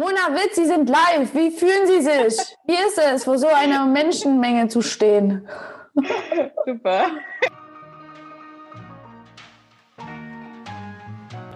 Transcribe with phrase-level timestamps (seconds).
[0.00, 1.34] Mona Witz, Sie sind live.
[1.34, 2.56] Wie fühlen Sie sich?
[2.64, 5.46] Wie ist es, vor so einer Menschenmenge zu stehen?
[6.66, 7.02] Super.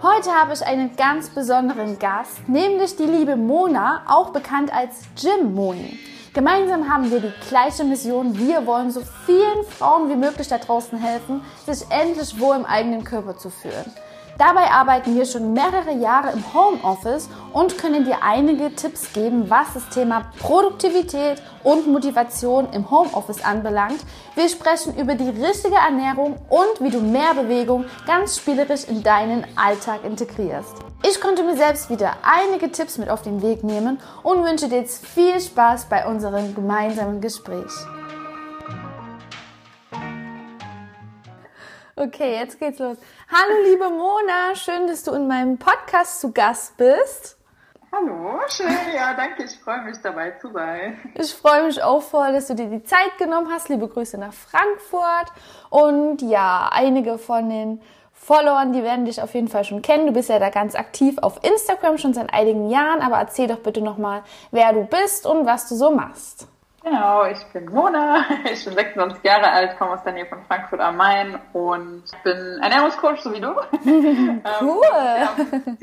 [0.03, 5.55] Heute habe ich einen ganz besonderen Gast, nämlich die liebe Mona, auch bekannt als Jim
[5.55, 5.99] Moni.
[6.35, 8.39] Gemeinsam haben wir die gleiche Mission.
[8.39, 13.05] Wir wollen so vielen Frauen wie möglich da draußen helfen, sich endlich wohl im eigenen
[13.05, 13.91] Körper zu fühlen.
[14.39, 19.75] Dabei arbeiten wir schon mehrere Jahre im Homeoffice und können dir einige Tipps geben, was
[19.75, 24.01] das Thema Produktivität und Motivation im Homeoffice anbelangt.
[24.35, 29.47] Wir sprechen über die richtige Ernährung und wie du mehr Bewegung ganz spielerisch in deinen
[29.55, 30.75] Alltag integrierst.
[31.09, 34.79] Ich konnte mir selbst wieder einige Tipps mit auf den Weg nehmen und wünsche dir
[34.79, 37.71] jetzt viel Spaß bei unserem gemeinsamen Gespräch.
[41.97, 42.97] Okay, jetzt geht's los.
[43.31, 47.39] Hallo liebe Mona, schön, dass du in meinem Podcast zu Gast bist.
[47.93, 50.99] Hallo, schön, ja, danke, ich freue mich dabei zu sein.
[51.15, 53.69] Ich freue mich auch voll, dass du dir die Zeit genommen hast.
[53.69, 55.33] Liebe Grüße nach Frankfurt.
[55.71, 57.81] Und ja, einige von den
[58.13, 60.07] Followern, die werden dich auf jeden Fall schon kennen.
[60.07, 63.61] Du bist ja da ganz aktiv auf Instagram schon seit einigen Jahren, aber erzähl doch
[63.61, 66.49] bitte nochmal, wer du bist und was du so machst.
[66.85, 70.81] Genau, ich bin Mona, ich bin 26 Jahre alt, komme aus der Nähe von Frankfurt
[70.81, 73.55] am Main und bin Ernährungscoach, so wie du.
[74.61, 74.85] Cool.
[74.93, 75.79] ähm,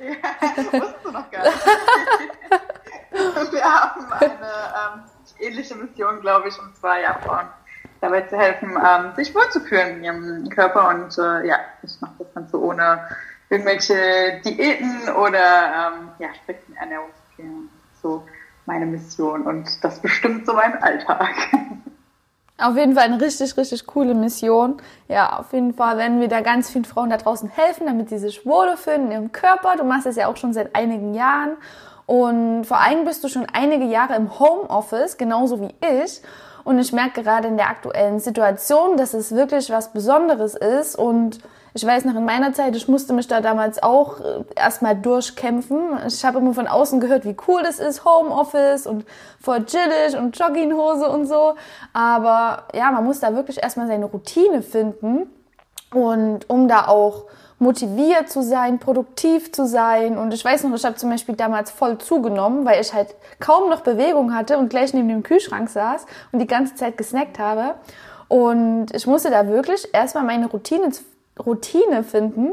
[0.00, 1.66] ja, wusstest du noch gar nicht.
[3.52, 5.02] Wir haben eine ähm,
[5.40, 7.48] ähnliche Mission, glaube ich, und zwar ja Frauen
[8.00, 12.34] dabei zu helfen, ähm, sich wohlzufühlen in ihrem Körper und äh, ja, ich mache das
[12.34, 13.08] Ganze ohne
[13.50, 17.68] irgendwelche Diäten oder ähm, ja, strikten Ernährungspläne.
[18.02, 18.24] So
[18.66, 21.34] meine Mission und das bestimmt so mein Alltag.
[22.56, 24.76] Auf jeden Fall eine richtig, richtig coole Mission.
[25.08, 28.18] Ja, auf jeden Fall werden wir da ganz vielen Frauen da draußen helfen, damit sie
[28.18, 29.76] sich wohler fühlen in ihrem Körper.
[29.76, 31.56] Du machst es ja auch schon seit einigen Jahren.
[32.06, 36.22] Und vor allem bist du schon einige Jahre im Homeoffice, genauso wie ich.
[36.62, 41.40] Und ich merke gerade in der aktuellen Situation, dass es wirklich was Besonderes ist und
[41.76, 45.98] ich weiß noch in meiner Zeit, ich musste mich da damals auch äh, erstmal durchkämpfen.
[46.06, 49.04] Ich habe immer von außen gehört, wie cool das ist, Homeoffice und
[49.40, 51.54] voll chillig und Jogginghose und so.
[51.92, 55.28] Aber ja, man muss da wirklich erstmal seine Routine finden.
[55.92, 57.24] Und um da auch
[57.58, 60.16] motiviert zu sein, produktiv zu sein.
[60.16, 63.68] Und ich weiß noch, ich habe zum Beispiel damals voll zugenommen, weil ich halt kaum
[63.68, 67.74] noch Bewegung hatte und gleich neben dem Kühlschrank saß und die ganze Zeit gesnackt habe.
[68.28, 70.90] Und ich musste da wirklich erstmal meine Routine
[71.38, 72.52] Routine finden.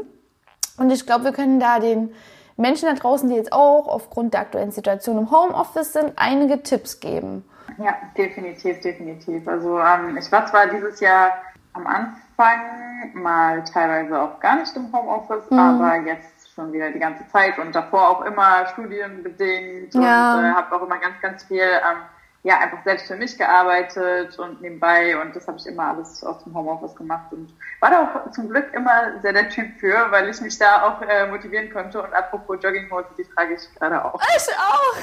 [0.78, 2.12] Und ich glaube, wir können da den
[2.56, 7.00] Menschen da draußen, die jetzt auch aufgrund der aktuellen Situation im Homeoffice sind, einige Tipps
[7.00, 7.44] geben.
[7.78, 9.46] Ja, definitiv, definitiv.
[9.48, 11.32] Also ähm, ich war zwar dieses Jahr
[11.72, 15.58] am Anfang mal teilweise auch gar nicht im Homeoffice, mhm.
[15.58, 20.36] aber jetzt schon wieder die ganze Zeit und davor auch immer studienbedingt ja.
[20.36, 22.02] und äh, habe auch immer ganz, ganz viel ähm,
[22.44, 26.42] ja, einfach selbst für mich gearbeitet und nebenbei und das habe ich immer alles aus
[26.42, 30.28] dem Homeoffice gemacht und war da auch zum Glück immer sehr der Typ für, weil
[30.28, 34.20] ich mich da auch äh, motivieren konnte und apropos Jogginghose, die trage ich gerade auch.
[34.36, 34.96] Ich auch!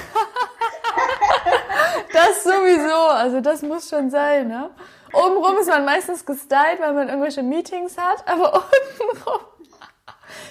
[2.14, 4.70] das sowieso, also das muss schon sein, ne?
[5.14, 8.54] Obenrum ist man meistens gestylt, weil man irgendwelche Meetings hat, aber
[9.00, 9.40] untenrum,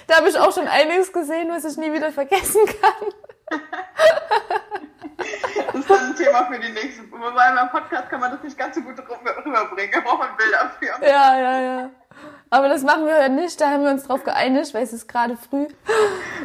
[0.07, 3.13] da habe ich auch schon einiges gesehen, was ich nie wieder vergessen kann.
[5.67, 7.03] Das ist dann ein Thema für die nächste.
[7.11, 9.91] Wobei beim Podcast kann man das nicht ganz so gut rüberbringen.
[9.93, 11.05] Da braucht man Bilder für.
[11.05, 11.89] Ja, ja, ja.
[12.49, 13.59] Aber das machen wir heute nicht.
[13.61, 15.67] Da haben wir uns drauf geeinigt, weil es ist gerade früh.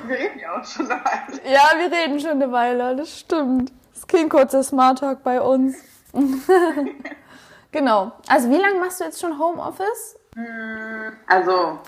[0.07, 1.41] Wir reden ja auch schon eine Weile.
[1.51, 2.97] Ja, wir reden schon eine Weile.
[2.97, 3.73] Das stimmt.
[3.91, 5.77] Das ist kein kurzer Smart Talk bei uns.
[7.73, 8.13] genau.
[8.29, 10.19] Also wie lange machst du jetzt schon Homeoffice?
[10.35, 11.79] Hm, also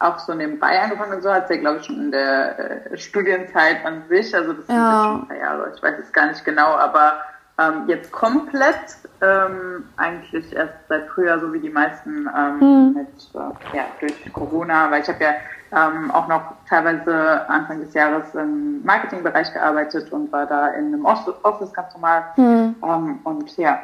[0.00, 2.96] auch so nebenbei angefangen und so hat es ja, glaube ich, schon in der äh,
[2.96, 5.04] Studienzeit an sich, also das sind ja.
[5.04, 7.20] schon ein paar Jahre, ich weiß es gar nicht genau, aber
[7.58, 12.94] ähm, jetzt komplett ähm, eigentlich erst seit Frühjahr, so wie die meisten ähm, mhm.
[12.94, 15.34] mit, äh, ja, durch Corona, weil ich habe ja
[15.72, 21.04] ähm, auch noch teilweise Anfang des Jahres im Marketingbereich gearbeitet und war da in einem
[21.04, 22.74] Office ganz normal mhm.
[22.82, 23.80] ähm, und ja,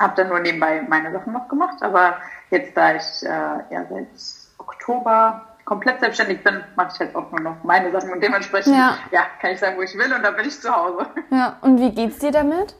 [0.00, 2.16] habe dann nur nebenbei meine Sachen noch gemacht, aber
[2.48, 7.40] jetzt da ich äh, ja seit Oktober komplett selbstständig bin, mache ich jetzt auch nur
[7.40, 8.96] noch meine Sachen und dementsprechend ja.
[9.10, 9.26] ja.
[9.40, 11.06] kann ich sagen, wo ich will und dann bin ich zu Hause.
[11.30, 12.74] Ja, und wie geht's dir damit?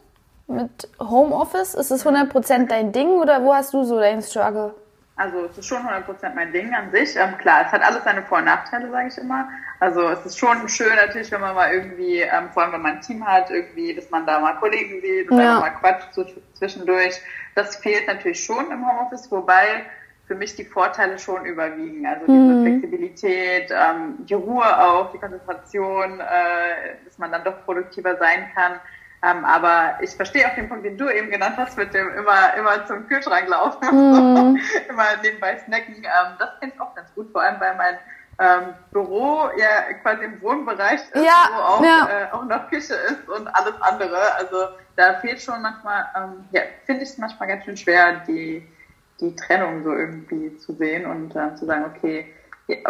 [0.46, 1.74] Mit Homeoffice?
[1.74, 4.74] Ist es 100% dein Ding oder wo hast du so deinen Struggle?
[5.16, 7.16] Also es ist schon 100% mein Ding an sich.
[7.16, 9.48] Ähm, klar, es hat alles seine Vor- und Nachteile, sage ich immer.
[9.80, 12.92] Also es ist schon schön natürlich, wenn man mal irgendwie, ähm, vor allem wenn man
[12.96, 15.58] ein Team hat, irgendwie, dass man da mal Kollegen sieht und ja.
[15.58, 16.24] mal quatscht so
[16.54, 17.20] zwischendurch.
[17.54, 19.86] Das fehlt natürlich schon im Homeoffice, wobei
[20.26, 22.06] für mich die Vorteile schon überwiegen.
[22.06, 22.62] Also diese mhm.
[22.62, 28.80] Flexibilität, ähm, die Ruhe auch, die Konzentration, äh, dass man dann doch produktiver sein kann.
[29.22, 32.54] Ähm, aber ich verstehe auch den Punkt, den du eben genannt hast, mit dem immer,
[32.54, 34.60] immer zum Kühlschrank laufen mhm.
[34.88, 35.96] immer nebenbei snacken.
[35.96, 37.98] Ähm, das kenne ich auch ganz gut, vor allem weil mein
[38.38, 42.08] ähm, Büro ja quasi im Wohnbereich ist, ja, wo auch, ja.
[42.08, 44.34] äh, auch noch Küche ist und alles andere.
[44.34, 48.66] Also da fehlt schon manchmal, ähm, ja, finde ich es manchmal ganz schön schwer, die,
[49.20, 52.26] die Trennung so irgendwie zu sehen und äh, zu sagen, okay,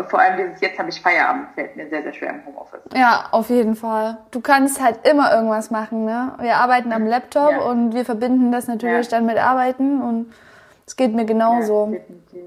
[0.08, 2.80] vor allem dieses jetzt habe ich Feierabend fällt mir sehr, sehr schwer im Homeoffice.
[2.94, 4.16] Ja, auf jeden Fall.
[4.30, 6.32] Du kannst halt immer irgendwas machen, ne?
[6.40, 7.60] Wir arbeiten am Laptop ja.
[7.60, 9.18] und wir verbinden das natürlich ja.
[9.18, 10.32] dann mit Arbeiten und
[10.86, 11.92] es geht mir genauso.
[11.92, 12.40] Ja,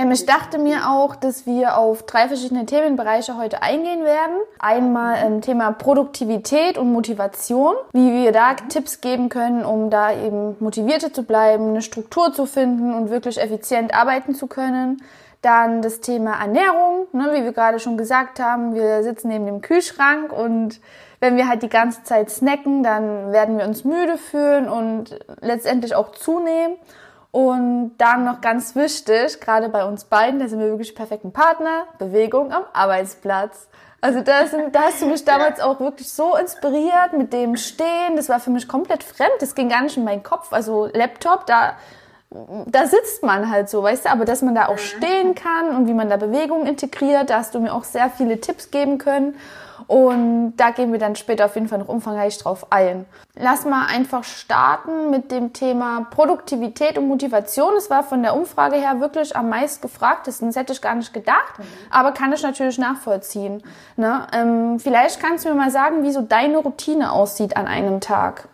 [0.00, 4.36] ähm, ich dachte mir auch, dass wir auf drei verschiedene Themenbereiche heute eingehen werden.
[4.58, 10.56] Einmal ähm, Thema Produktivität und Motivation, wie wir da Tipps geben können, um da eben
[10.60, 15.02] motivierter zu bleiben, eine Struktur zu finden und wirklich effizient arbeiten zu können.
[15.42, 19.62] Dann das Thema Ernährung, ne, wie wir gerade schon gesagt haben, wir sitzen neben dem
[19.62, 20.80] Kühlschrank und
[21.18, 25.94] wenn wir halt die ganze Zeit snacken, dann werden wir uns müde fühlen und letztendlich
[25.94, 26.76] auch zunehmen.
[27.32, 31.84] Und dann noch ganz wichtig, gerade bei uns beiden, da sind wir wirklich perfekten Partner,
[31.98, 33.68] Bewegung am Arbeitsplatz.
[34.00, 38.16] Also da, sind, da hast du mich damals auch wirklich so inspiriert mit dem Stehen.
[38.16, 39.30] Das war für mich komplett fremd.
[39.40, 40.52] Das ging gar nicht in meinen Kopf.
[40.52, 41.76] Also Laptop, da,
[42.66, 44.10] da sitzt man halt so, weißt du.
[44.10, 44.78] Aber dass man da auch mhm.
[44.78, 48.40] stehen kann und wie man da Bewegung integriert, da hast du mir auch sehr viele
[48.40, 49.34] Tipps geben können.
[49.86, 53.06] Und da gehen wir dann später auf jeden Fall noch umfangreich drauf ein.
[53.34, 57.74] Lass mal einfach starten mit dem Thema Produktivität und Motivation.
[57.76, 60.48] Es war von der Umfrage her wirklich am meist gefragtesten.
[60.48, 61.64] Das hätte ich gar nicht gedacht, mhm.
[61.90, 63.64] aber kann ich natürlich nachvollziehen.
[63.96, 64.28] Ne?
[64.32, 68.46] Ähm, vielleicht kannst du mir mal sagen, wie so deine Routine aussieht an einem Tag.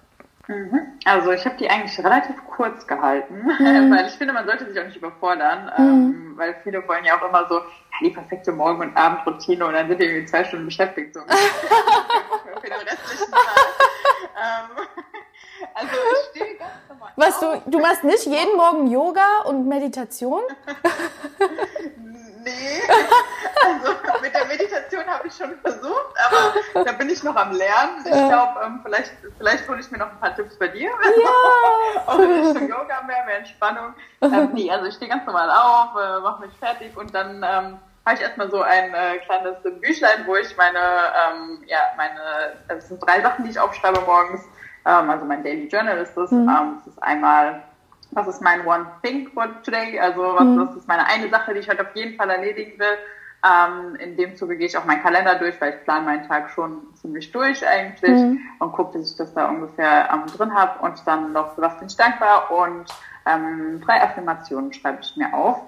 [0.48, 0.98] Mhm.
[1.04, 3.90] Also ich habe die eigentlich relativ kurz gehalten, mhm.
[3.96, 5.84] weil ich finde, man sollte sich auch nicht überfordern, mhm.
[5.84, 9.72] ähm, weil viele wollen ja auch immer so, ja, die perfekte Morgen- und Abendroutine und
[9.72, 11.20] dann sind die irgendwie zwei Stunden beschäftigt so
[12.60, 13.66] für den restlichen Tag.
[14.36, 14.86] ähm,
[15.74, 17.12] also ich stehe ganz normal.
[17.16, 17.64] Was auf.
[17.64, 20.42] du, du machst nicht jeden Morgen Yoga und Meditation?
[22.46, 22.82] Nee.
[23.64, 28.04] Also mit der Meditation habe ich schon versucht, aber da bin ich noch am Lernen.
[28.04, 30.90] Ich glaube, ähm, vielleicht, vielleicht hole ich mir noch ein paar Tipps bei dir.
[30.90, 32.00] Ja.
[32.06, 33.94] Auch in Richtung Yoga mehr, mehr Entspannung.
[34.20, 37.78] Ähm, nee, also ich stehe ganz normal auf, äh, mache mich fertig und dann ähm,
[38.04, 42.20] habe ich erstmal so ein äh, kleines Büchlein, wo ich meine, ähm, ja, meine,
[42.68, 44.44] es sind drei Sachen, die ich aufschreibe morgens.
[44.84, 46.30] Ähm, also mein Daily Journal ist das.
[46.30, 46.48] Mhm.
[46.48, 47.62] Ähm, das ist einmal
[48.16, 50.00] was ist mein One Thing for today?
[50.00, 50.58] Also was, mhm.
[50.58, 52.98] was ist meine eine Sache, die ich heute auf jeden Fall erledigen will?
[53.44, 56.50] Ähm, in dem Zuge gehe ich auch meinen Kalender durch, weil ich plane meinen Tag
[56.50, 58.40] schon ziemlich durch eigentlich mhm.
[58.58, 61.78] und gucke, dass ich das da ungefähr ähm, drin habe und dann noch für was
[61.78, 62.86] bin ich dankbar und
[63.26, 65.60] ähm, drei Affirmationen schreibe ich mir auf.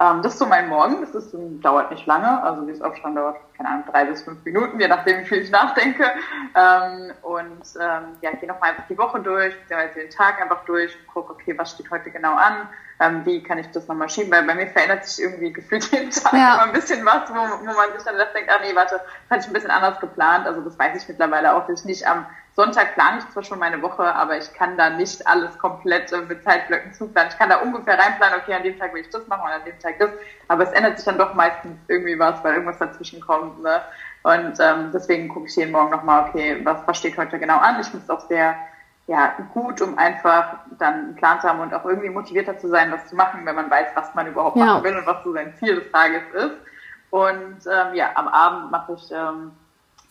[0.00, 1.00] Ähm, das ist so mein Morgen.
[1.00, 2.42] Das ist, dauert nicht lange.
[2.42, 5.38] Also wie es Aufstehen dauert, keine Ahnung, drei bis fünf Minuten, je nachdem, wie viel
[5.38, 6.04] ich nachdenke.
[6.56, 10.96] Ähm, und ähm, ja, gehe nochmal einfach die Woche durch, beziehungsweise den Tag einfach durch
[11.12, 12.68] gucke, okay, was steht heute genau an?
[13.00, 14.30] Ähm, wie kann ich das nochmal schieben?
[14.30, 16.54] Weil bei mir verändert sich irgendwie gefühlt jeden Tag ja.
[16.54, 19.40] immer ein bisschen was, wo, wo man sich dann denkt, ah nee, warte, das hatte
[19.40, 20.46] ich ein bisschen anders geplant.
[20.46, 22.26] Also das weiß ich mittlerweile auch, dass ich nicht am
[22.56, 26.20] Sonntag plane ich zwar schon meine Woche, aber ich kann da nicht alles komplett äh,
[26.20, 27.30] mit Zeitblöcken zuplanen.
[27.32, 29.64] Ich kann da ungefähr reinplanen, okay, an dem Tag will ich das machen und an
[29.64, 30.10] dem Tag das.
[30.46, 33.60] Aber es ändert sich dann doch meistens irgendwie was, weil irgendwas dazwischen kommt.
[33.60, 33.80] Ne?
[34.22, 37.80] Und ähm, deswegen gucke ich jeden Morgen nochmal, okay, was, was steht heute genau an.
[37.80, 38.56] Ich es auch sehr
[39.06, 42.90] ja, gut, um einfach dann einen Plan zu haben und auch irgendwie motivierter zu sein,
[42.90, 44.64] was zu machen, wenn man weiß, was man überhaupt ja.
[44.64, 46.56] machen will und was so sein Ziel des Tages ist.
[47.10, 49.52] Und ähm, ja, am Abend mache ich ähm,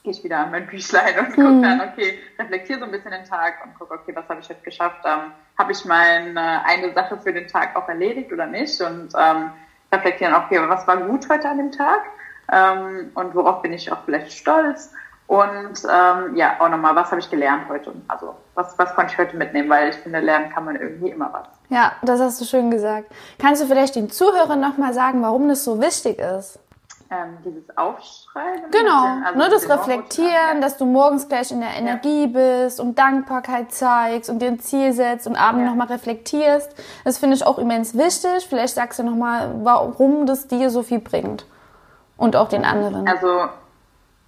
[0.03, 1.63] gehe ich wieder an mein Büchlein und gucke mhm.
[1.63, 4.63] dann, okay, reflektiere so ein bisschen den Tag und gucke, okay, was habe ich jetzt
[4.63, 5.01] geschafft?
[5.05, 8.79] Ähm, habe ich meine eine Sache für den Tag auch erledigt oder nicht?
[8.81, 9.51] Und ähm,
[9.91, 12.01] reflektieren, okay, was war gut heute an dem Tag?
[12.51, 14.93] Ähm, und worauf bin ich auch vielleicht stolz?
[15.27, 17.93] Und ähm, ja, auch nochmal, was habe ich gelernt heute?
[18.07, 19.69] Also was, was konnte ich heute mitnehmen?
[19.69, 21.47] Weil ich finde, lernen kann man irgendwie immer was.
[21.69, 23.11] Ja, das hast du schön gesagt.
[23.39, 26.59] Kannst du vielleicht den Zuhörern nochmal sagen, warum das so wichtig ist?
[27.13, 28.71] ähm, dieses Aufschreiben.
[28.71, 32.65] Genau, also ne, das Reflektieren, dass du morgens gleich in der Energie ja.
[32.65, 35.69] bist und Dankbarkeit zeigst und dir ein Ziel setzt und abends ja.
[35.69, 36.71] nochmal reflektierst.
[37.03, 38.47] Das finde ich auch immens wichtig.
[38.47, 41.45] Vielleicht sagst du nochmal, warum das dir so viel bringt.
[42.17, 43.07] Und auch den anderen.
[43.07, 43.49] Also,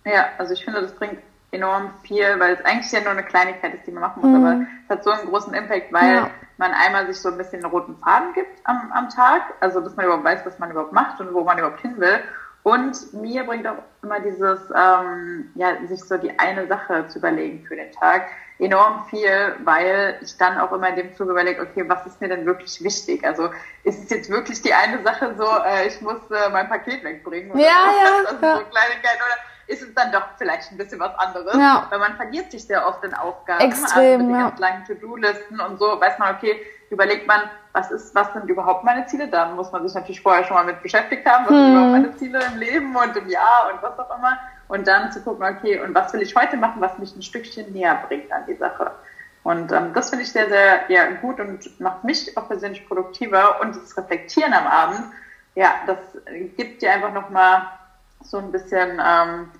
[0.06, 1.20] ja, also ich finde, das bringt
[1.52, 4.46] enorm viel, weil es eigentlich ja nur eine Kleinigkeit ist, die man machen muss, mhm.
[4.46, 6.30] aber es hat so einen großen Impact, weil ja.
[6.58, 9.96] man einmal sich so ein bisschen einen roten Faden gibt am, am Tag, also dass
[9.96, 12.20] man überhaupt weiß, was man überhaupt macht und wo man überhaupt hin will
[12.64, 17.64] Und mir bringt auch immer dieses, ähm, ja, sich so die eine Sache zu überlegen
[17.66, 18.26] für den Tag
[18.58, 22.30] enorm viel, weil ich dann auch immer in dem Zug überlege, okay, was ist mir
[22.30, 23.24] denn wirklich wichtig?
[23.24, 23.50] Also
[23.84, 27.52] ist es jetzt wirklich die eine Sache so, äh, ich muss äh, mein Paket wegbringen
[27.52, 28.58] oder ja, ja, also ja.
[28.58, 31.56] so Kleinigkeit oder ist es dann doch vielleicht ein bisschen was anderes?
[31.56, 31.88] Ja.
[31.90, 34.50] Weil man verliert sich sehr oft in Aufgaben, Extrem, also mit ja.
[34.50, 37.42] ganz langen To-Do-Listen und so, weiß man, okay, überlegt man,
[37.74, 39.28] was ist, was sind überhaupt meine Ziele?
[39.28, 41.58] Dann muss man sich natürlich vorher schon mal mit beschäftigt haben, was hm.
[41.58, 44.38] sind überhaupt meine Ziele im Leben und im Jahr und was auch immer.
[44.68, 47.72] Und dann zu gucken, okay, und was will ich heute machen, was mich ein Stückchen
[47.72, 48.92] näher bringt an die Sache.
[49.44, 53.62] Und ähm, das finde ich sehr, sehr ja, gut und macht mich auch persönlich produktiver.
[53.62, 55.02] Und das Reflektieren am Abend,
[55.54, 55.98] ja, das
[56.58, 57.68] gibt dir einfach nochmal
[58.30, 59.52] so ein bisschen ähm,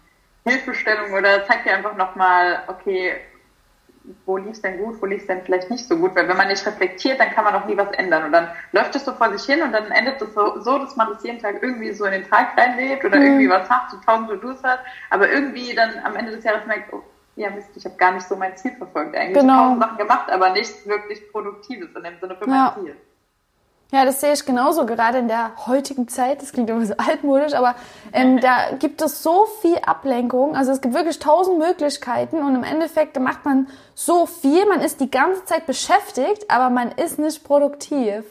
[0.46, 3.16] Hilfestellung oder zeigt dir einfach nochmal, okay,
[4.26, 6.38] wo lief es denn gut, wo lief es denn vielleicht nicht so gut, weil wenn
[6.38, 9.14] man nicht reflektiert, dann kann man auch nie was ändern und dann läuft es so
[9.14, 11.92] vor sich hin und dann endet es so, so dass man das jeden Tag irgendwie
[11.92, 13.24] so in den Tag reinlebt oder mhm.
[13.24, 14.80] irgendwie was hat, so tausend To-Dos hat,
[15.10, 17.02] aber irgendwie dann am Ende des Jahres merkt, oh,
[17.36, 19.42] ja Mist, ich habe gar nicht so mein Ziel verfolgt eigentlich.
[19.42, 19.64] Genau.
[19.64, 22.76] tausend Sachen gemacht, aber nichts wirklich Produktives in dem Sinne für mein ja.
[22.80, 22.96] Ziel.
[23.92, 26.42] Ja, das sehe ich genauso, gerade in der heutigen Zeit.
[26.42, 27.76] Das klingt immer so altmodisch, aber
[28.14, 30.56] ähm, da gibt es so viel Ablenkung.
[30.56, 34.66] Also es gibt wirklich tausend Möglichkeiten und im Endeffekt macht man so viel.
[34.66, 38.26] Man ist die ganze Zeit beschäftigt, aber man ist nicht produktiv.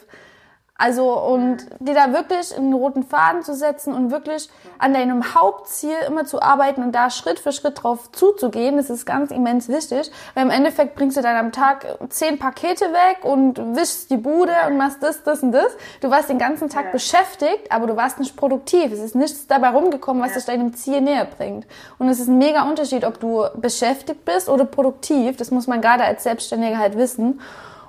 [0.77, 5.95] Also und dir da wirklich einen roten Faden zu setzen und wirklich an deinem Hauptziel
[6.05, 10.11] immer zu arbeiten und da Schritt für Schritt drauf zuzugehen, das ist ganz immens wichtig.
[10.33, 14.51] Weil im Endeffekt bringst du dann am Tag zehn Pakete weg und wischst die Bude
[14.67, 15.71] und machst das, das und das.
[16.01, 16.91] Du warst den ganzen Tag ja.
[16.91, 18.91] beschäftigt, aber du warst nicht produktiv.
[18.91, 20.35] Es ist nichts dabei rumgekommen, was ja.
[20.35, 21.65] dich deinem Ziel näher bringt.
[21.99, 25.37] Und es ist ein mega Unterschied, ob du beschäftigt bist oder produktiv.
[25.37, 27.39] Das muss man gerade als Selbstständiger halt wissen.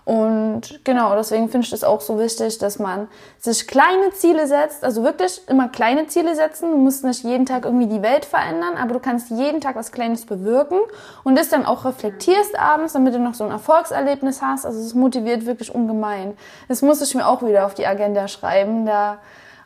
[0.07, 3.09] Und genau, deswegen finde ich es auch so wichtig, dass man
[3.41, 6.71] sich kleine Ziele setzt, also wirklich immer kleine Ziele setzen.
[6.71, 9.91] Du musst nicht jeden Tag irgendwie die Welt verändern, aber du kannst jeden Tag was
[9.91, 10.79] Kleines bewirken
[11.25, 14.65] und das dann auch reflektierst abends, damit du noch so ein Erfolgserlebnis hast.
[14.65, 16.37] Also es motiviert wirklich ungemein.
[16.69, 18.87] Das muss ich mir auch wieder auf die Agenda schreiben.
[18.87, 19.19] Da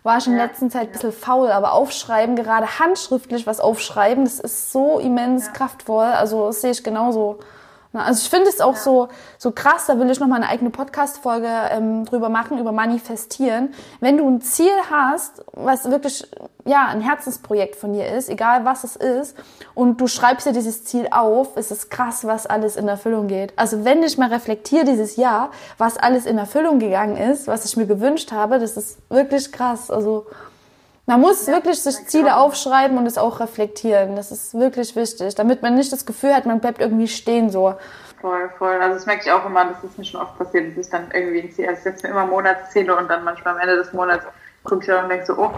[0.04, 4.24] war ich in der letzten Zeit ein bisschen faul, aber aufschreiben, gerade handschriftlich was aufschreiben,
[4.24, 6.06] das ist so immens kraftvoll.
[6.06, 7.40] Also das sehe ich genauso.
[7.92, 8.80] Also ich finde es auch ja.
[8.80, 12.70] so, so krass, da will ich noch mal eine eigene Podcast-Folge ähm, drüber machen, über
[12.70, 13.74] Manifestieren.
[13.98, 16.24] Wenn du ein Ziel hast, was wirklich
[16.64, 19.36] ja ein Herzensprojekt von dir ist, egal was es ist,
[19.74, 23.52] und du schreibst dir dieses Ziel auf, ist es krass, was alles in Erfüllung geht.
[23.56, 27.76] Also wenn ich mal reflektiere dieses Jahr, was alles in Erfüllung gegangen ist, was ich
[27.76, 29.90] mir gewünscht habe, das ist wirklich krass.
[29.90, 30.26] Also
[31.10, 34.14] man muss wirklich sich Ziele aufschreiben und es auch reflektieren.
[34.14, 37.74] Das ist wirklich wichtig, damit man nicht das Gefühl hat, man bleibt irgendwie stehen so.
[38.20, 38.80] Voll, voll.
[38.80, 41.10] Also das merke ich auch immer, das ist mir schon oft passiert, dass ich dann
[41.12, 43.92] irgendwie ein Ziel, also ich setze mir immer Monatsziele und dann manchmal am Ende des
[43.92, 44.24] Monats
[44.62, 45.50] gucke ich auch und denke so, oh,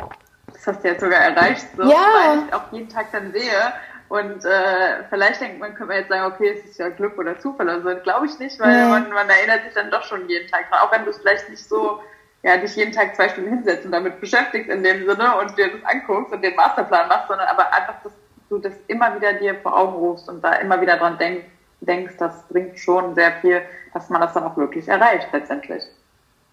[0.54, 1.98] das hast du jetzt sogar erreicht, so, ja.
[1.98, 3.72] weil ich auch jeden Tag dann sehe.
[4.08, 7.38] Und äh, vielleicht denkt man, könnte man jetzt sagen, okay, es ist ja Glück oder
[7.38, 8.02] Zufall oder so.
[8.02, 8.90] Glaube ich nicht, weil nee.
[8.90, 11.50] man, man erinnert sich dann doch schon jeden Tag dran, auch wenn du es vielleicht
[11.50, 12.00] nicht so
[12.42, 15.70] ja, dich jeden Tag zwei Stunden hinsetzt und damit beschäftigst in dem Sinne und dir
[15.70, 18.12] das anguckst und den Masterplan machst, sondern aber einfach, dass
[18.48, 21.44] du das immer wieder dir vor Augen rufst und da immer wieder dran denk,
[21.80, 25.82] denkst, das bringt schon sehr viel, dass man das dann auch wirklich erreicht letztendlich.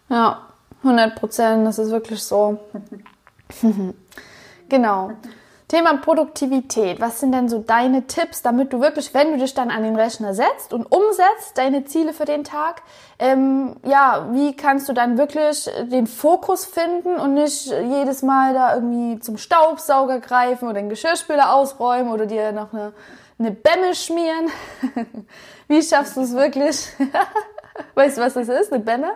[0.09, 0.47] Ja,
[0.83, 2.59] 100 Prozent, das ist wirklich so.
[4.69, 5.11] genau.
[5.69, 6.99] Thema Produktivität.
[6.99, 9.95] Was sind denn so deine Tipps, damit du wirklich, wenn du dich dann an den
[9.95, 12.81] Rechner setzt und umsetzt, deine Ziele für den Tag,
[13.19, 18.73] ähm, ja, wie kannst du dann wirklich den Fokus finden und nicht jedes Mal da
[18.73, 22.91] irgendwie zum Staubsauger greifen oder den Geschirrspüler ausräumen oder dir noch eine,
[23.37, 24.47] eine Bämme schmieren?
[25.67, 26.87] wie schaffst du es wirklich?
[27.93, 29.11] weißt du, was das ist, eine Bämme?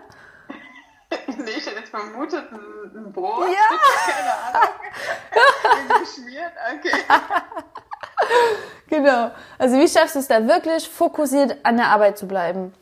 [1.38, 3.48] nee, ich hätte jetzt vermutet, ein, Brot.
[3.48, 3.78] Ja.
[4.14, 6.00] Keine Ahnung.
[6.00, 7.04] Geschmiert, okay.
[8.88, 9.32] genau.
[9.58, 12.74] Also wie schaffst du es da wirklich fokussiert an der Arbeit zu bleiben?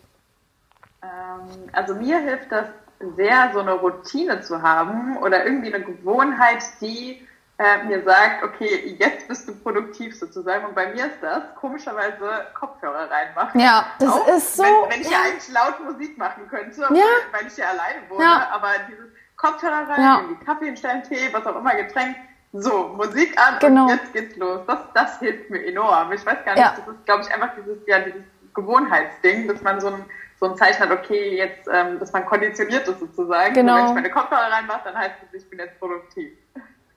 [1.03, 2.67] Ähm, also mir hilft das
[3.15, 7.27] sehr, so eine Routine zu haben oder irgendwie eine Gewohnheit, die
[7.61, 10.65] äh, mir sagt, okay, jetzt bist du produktiv sozusagen.
[10.65, 13.59] Und bei mir ist das komischerweise Kopfhörer reinmachen.
[13.59, 14.63] Ja, das Auch, ist so.
[14.63, 15.17] Wenn, wenn ich ja.
[15.25, 16.89] eigentlich laut Musik machen könnte, ja.
[16.89, 18.49] weil ich ja alleine wohne, ja.
[18.51, 20.21] aber dieses Kopfhörer rein, ja.
[20.21, 22.15] irgendwie Kaffee hinstellen, Tee, was auch immer, Getränk,
[22.53, 23.83] so, Musik an genau.
[23.83, 24.61] und jetzt geht's los.
[24.67, 26.11] Das, das hilft mir enorm.
[26.11, 29.79] Ich weiß gar nicht, das ist, glaube ich, einfach dieses, ja, dieses Gewohnheitsding, dass man
[29.79, 30.05] so ein,
[30.39, 33.53] so ein Zeichen hat, okay, jetzt, ähm, dass man konditioniert ist sozusagen.
[33.53, 33.73] Genau.
[33.73, 36.31] Und wenn ich meine Kopfhörer reinmache, dann heißt es, ich bin jetzt produktiv.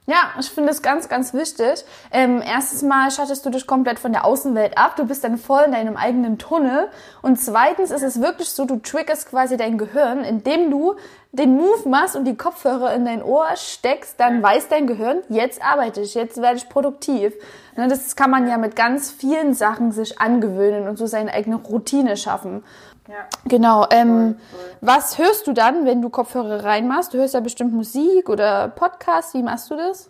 [0.07, 1.83] Ja, ich finde es ganz, ganz wichtig.
[2.13, 4.97] Ähm, erstes Mal schattest du dich komplett von der Außenwelt ab.
[4.97, 6.89] Du bist dann voll in deinem eigenen Tunnel.
[7.23, 10.97] Und zweitens ist es wirklich so, du triggerst quasi dein Gehirn, indem du
[11.33, 15.61] den Move machst und die Kopfhörer in dein Ohr steckst, dann weiß dein Gehirn, jetzt
[15.65, 17.33] arbeite ich, jetzt werde ich produktiv.
[17.77, 21.57] Ne, das kann man ja mit ganz vielen Sachen sich angewöhnen und so seine eigene
[21.57, 22.63] Routine schaffen.
[23.09, 23.27] Ja.
[23.45, 23.87] Genau.
[23.91, 24.77] Ähm, cool, cool.
[24.81, 27.13] Was hörst du dann, wenn du Kopfhörer reinmachst?
[27.13, 29.35] Du hörst ja bestimmt Musik oder Podcast.
[29.35, 30.09] Wie machst du das?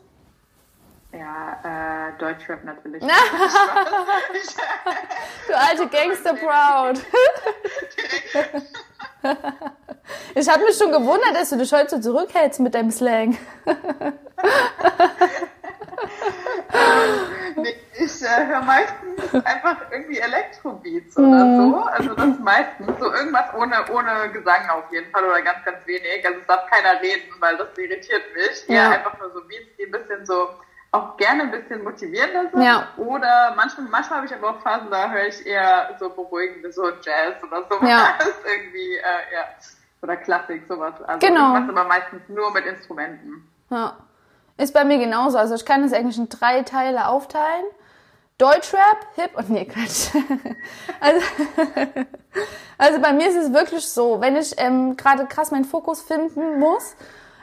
[1.13, 3.03] Ja, äh, Deutschrap natürlich.
[3.03, 3.09] du
[5.57, 7.01] alte Gangster Proud.
[10.35, 13.37] ich habe mich schon gewundert, dass du dich heute so zurückhältst mit deinem Slang.
[18.25, 21.73] Äh, höre meistens einfach irgendwie Elektrobeats oder mhm.
[21.73, 21.77] so.
[21.85, 26.27] Also das meistens so irgendwas ohne, ohne Gesang auf jeden Fall oder ganz, ganz wenig.
[26.27, 28.69] Also es darf keiner reden, weil das irritiert mich.
[28.69, 30.49] Ja, einfach nur so Beats, die ein bisschen so
[30.95, 32.63] auch gerne ein bisschen motivierender sind.
[32.63, 32.89] Ja.
[32.97, 36.89] Oder manchmal, manchmal habe ich aber auch Phasen, da höre ich eher so beruhigende, so
[36.89, 37.89] Jazz oder sowas.
[37.89, 38.15] Ja.
[38.45, 39.45] irgendwie, äh, ja.
[40.03, 40.95] Oder Klassik, sowas.
[41.03, 41.57] Also genau.
[41.57, 43.49] ich aber meistens nur mit Instrumenten.
[43.71, 43.97] Ja.
[44.57, 45.39] Ist bei mir genauso.
[45.39, 47.65] Also ich kann es eigentlich in drei Teile aufteilen.
[48.39, 50.09] Deutschrap, Hip und nee, Quatsch.
[51.01, 51.21] also,
[52.79, 56.59] also bei mir ist es wirklich so, wenn ich ähm, gerade krass meinen Fokus finden
[56.59, 56.97] muss,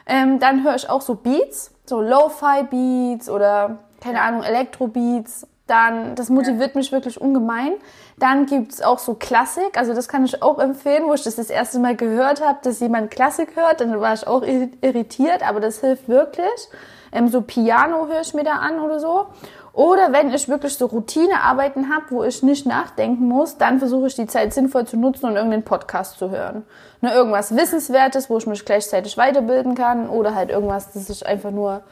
[0.06, 5.46] ähm, dann höre ich auch so Beats, so Lo-Fi-Beats oder keine Ahnung, Elektro-Beats.
[5.66, 7.72] Dann, das motiviert mich wirklich ungemein.
[8.18, 11.48] Dann gibt's auch so Klassik, also das kann ich auch empfehlen, wo ich das das
[11.48, 15.80] erste Mal gehört habe, dass jemand Klassik hört, dann war ich auch irritiert, aber das
[15.80, 16.68] hilft wirklich.
[17.12, 19.26] Ähm, so Piano höre ich mir da an oder so.
[19.72, 24.14] Oder wenn ich wirklich so Routinearbeiten habe, wo ich nicht nachdenken muss, dann versuche ich
[24.14, 26.66] die Zeit sinnvoll zu nutzen und irgendeinen Podcast zu hören.
[27.00, 31.50] Ne, irgendwas Wissenswertes, wo ich mich gleichzeitig weiterbilden kann oder halt irgendwas, dass ich einfach
[31.50, 31.82] nur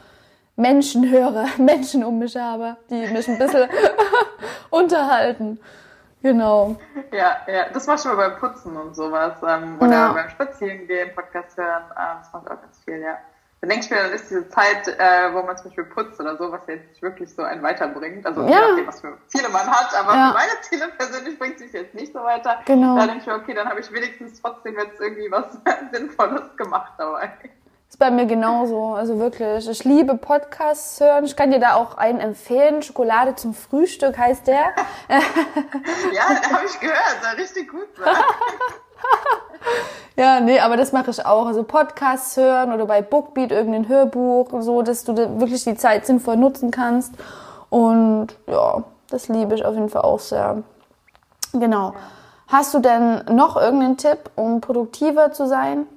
[0.55, 3.67] Menschen höre, Menschen um mich habe, die mich ein bisschen
[4.69, 5.59] unterhalten.
[6.21, 6.75] Genau.
[7.11, 9.33] Ja, ja, das machst du mal beim Putzen und sowas.
[9.41, 10.13] Ähm, oder ja.
[10.13, 11.83] beim Spazierengehen, Podcast hören.
[11.97, 13.17] Ähm, das macht auch ganz viel, ja
[13.61, 16.35] dann denke ich mir, dann ist diese Zeit, äh, wo man zum Beispiel putzt oder
[16.35, 18.25] so, was jetzt nicht wirklich so einen weiterbringt.
[18.25, 18.47] Also ja.
[18.47, 20.27] je nachdem, was für Ziele man hat, aber ja.
[20.29, 22.57] für meine Ziele persönlich bringt sich jetzt nicht so weiter.
[22.65, 22.95] Genau.
[22.95, 25.45] Da denke ich mir, okay, dann habe ich wenigstens trotzdem jetzt irgendwie was
[25.91, 27.33] Sinnvolles gemacht dabei.
[27.87, 29.69] Ist bei mir genauso, also wirklich.
[29.69, 31.25] Ich liebe Podcasts hören.
[31.25, 32.81] Ich kann dir da auch einen empfehlen.
[32.81, 34.73] Schokolade zum Frühstück heißt der.
[36.13, 38.15] ja, habe ich gehört, soll richtig gut sein.
[40.15, 41.45] ja, nee, aber das mache ich auch.
[41.45, 46.37] Also Podcasts hören oder bei Bookbeat irgendein Hörbuch, so, dass du wirklich die Zeit sinnvoll
[46.37, 47.13] nutzen kannst.
[47.69, 50.63] Und ja, das liebe ich auf jeden Fall auch sehr.
[51.53, 51.93] Genau.
[52.47, 55.87] Hast du denn noch irgendeinen Tipp, um produktiver zu sein?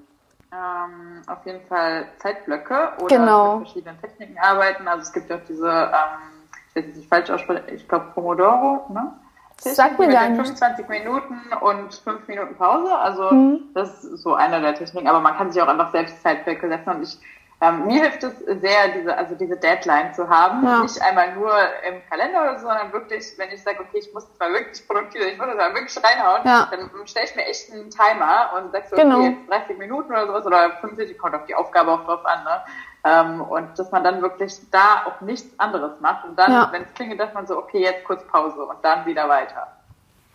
[0.53, 3.57] Ähm, auf jeden Fall Zeitblöcke oder genau.
[3.57, 4.87] mit verschiedenen Techniken arbeiten.
[4.87, 8.87] Also es gibt ja auch diese, ähm, ich weiß nicht falsch aussprechen, ich glaube Pomodoro,
[8.91, 9.13] ne?
[9.59, 10.19] Sag mir nicht.
[10.19, 12.95] 25 Minuten und 5 Minuten Pause.
[12.97, 13.61] Also hm.
[13.75, 15.09] das ist so eine der Techniken.
[15.09, 16.91] Aber man kann sich auch einfach selbst Zeitblöcke setzen.
[16.91, 17.19] Und ich,
[17.61, 20.65] ähm, mir hilft es sehr, diese, also diese Deadline zu haben.
[20.67, 20.83] Ja.
[20.83, 21.53] Nicht einmal nur
[21.89, 24.87] im Kalender oder so, sondern wirklich, wenn ich sage, okay, ich muss jetzt mal wirklich
[24.87, 26.69] produktiv, ich muss jetzt mal wirklich reinhauen, ja.
[26.71, 29.19] dann stelle ich mir echt einen Timer und sage so, genau.
[29.19, 32.45] okay, jetzt 30 Minuten oder sowas oder 45, kommt auf die Aufgabe auch drauf an,
[32.45, 32.65] ne?
[33.07, 36.69] Ähm, und dass man dann wirklich da auch nichts anderes macht und dann, ja.
[36.73, 39.74] wenn es klingelt, dass man so, okay, jetzt kurz Pause und dann wieder weiter.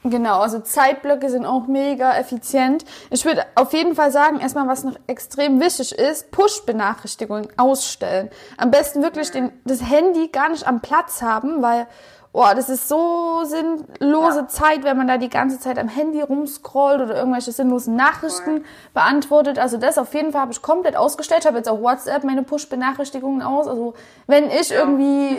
[0.04, 2.86] Genau, also Zeitblöcke sind auch mega effizient.
[3.10, 8.30] Ich würde auf jeden Fall sagen, erstmal, was noch extrem wichtig ist, Push-Benachrichtigungen ausstellen.
[8.56, 11.86] Am besten wirklich den, das Handy gar nicht am Platz haben, weil
[12.32, 14.48] Boah, das ist so sinnlose ja.
[14.48, 18.63] Zeit, wenn man da die ganze Zeit am Handy rumscrollt oder irgendwelche sinnlosen Nachrichten Voll.
[18.94, 19.58] beantwortet.
[19.58, 21.42] Also das auf jeden Fall habe ich komplett ausgestellt.
[21.42, 23.68] Ich habe jetzt auch WhatsApp meine Push-Benachrichtigungen aus.
[23.68, 23.96] Also
[24.28, 24.80] wenn ich ja.
[24.80, 25.38] irgendwie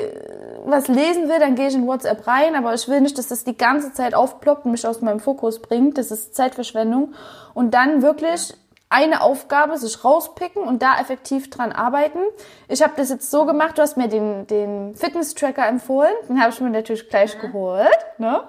[0.65, 3.45] was lesen will, dann gehe ich in WhatsApp rein, aber ich will nicht, dass das
[3.45, 5.97] die ganze Zeit aufploppt und mich aus meinem Fokus bringt.
[5.97, 7.15] Das ist Zeitverschwendung.
[7.55, 8.57] Und dann wirklich ja
[8.91, 12.19] eine Aufgabe sich rauspicken und da effektiv dran arbeiten.
[12.67, 16.51] Ich habe das jetzt so gemacht, du hast mir den, den Fitness-Tracker empfohlen, den habe
[16.51, 17.41] ich mir natürlich gleich mhm.
[17.41, 17.99] geholt.
[18.19, 18.43] Ne?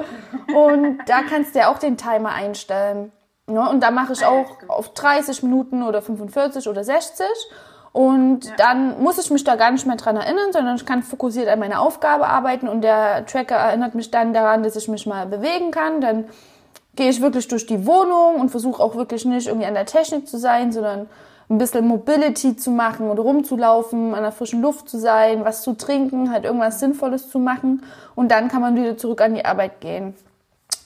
[0.53, 3.11] Und da kannst du ja auch den Timer einstellen.
[3.45, 3.69] Ne?
[3.69, 7.25] Und da mache ich auch auf 30 Minuten oder 45 oder 60.
[7.93, 8.51] Und ja.
[8.57, 11.59] dann muss ich mich da gar nicht mehr dran erinnern, sondern ich kann fokussiert an
[11.59, 15.71] meine Aufgabe arbeiten und der Tracker erinnert mich dann daran, dass ich mich mal bewegen
[15.71, 16.01] kann.
[16.01, 16.25] Dann
[16.95, 20.27] gehe ich wirklich durch die Wohnung und versuche auch wirklich nicht irgendwie an der Technik
[20.27, 21.07] zu sein, sondern
[21.49, 25.73] ein bisschen Mobility zu machen oder rumzulaufen, an der frischen Luft zu sein, was zu
[25.73, 27.83] trinken, halt irgendwas Sinnvolles zu machen
[28.15, 30.15] und dann kann man wieder zurück an die Arbeit gehen.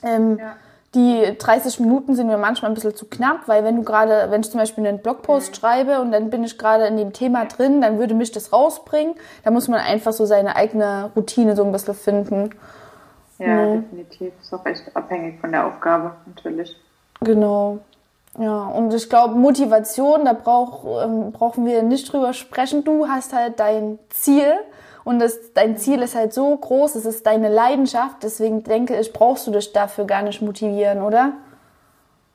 [0.04, 0.56] Ähm, ja.
[0.96, 4.41] Die 30 Minuten sind mir manchmal ein bisschen zu knapp, weil wenn du gerade, wenn
[4.41, 5.56] ich zum Beispiel einen Blogpost mhm.
[5.56, 9.15] schreibe und dann bin ich gerade in dem Thema drin, dann würde mich das rausbringen.
[9.44, 12.52] Da muss man einfach so seine eigene Routine so ein bisschen finden.
[13.38, 13.82] Ja, mhm.
[13.82, 14.34] definitiv.
[14.41, 16.76] Ist auch echt abhängig von der Aufgabe, natürlich.
[17.21, 17.80] Genau.
[18.38, 22.84] Ja, und ich glaube, Motivation, da brauch, ähm, brauchen wir nicht drüber sprechen.
[22.84, 24.54] Du hast halt dein Ziel
[25.06, 28.24] und das, dein Ziel ist halt so groß, es ist deine Leidenschaft.
[28.24, 31.34] Deswegen denke ich, brauchst du dich dafür gar nicht motivieren, oder?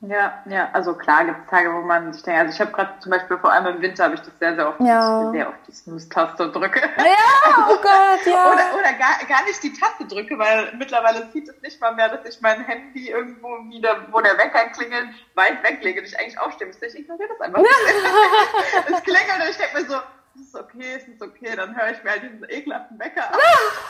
[0.02, 2.98] Ja, ja, also klar gibt es Tage, wo man sich denkt, also ich habe gerade
[3.00, 5.30] zum Beispiel vor allem im Winter habe ich das sehr, sehr oft, ja.
[5.30, 6.80] sehr oft die Snooze-Taste drücke.
[6.80, 8.46] Ja, oh Gott, ja.
[8.52, 12.08] oder oder gar, gar nicht die Taste drücke, weil mittlerweile zieht es nicht mal mehr,
[12.08, 16.40] dass ich mein Handy irgendwo wieder, wo der Wecker klingelt, weit weglege und ich eigentlich
[16.40, 16.86] aufstehen müsste.
[16.86, 17.60] Ich ignoriere das einfach.
[18.86, 19.96] es klingelt und ich denke mir so,
[20.40, 23.38] es ist okay, es ist okay, dann höre ich mir halt diesen ekelhaften Wecker an.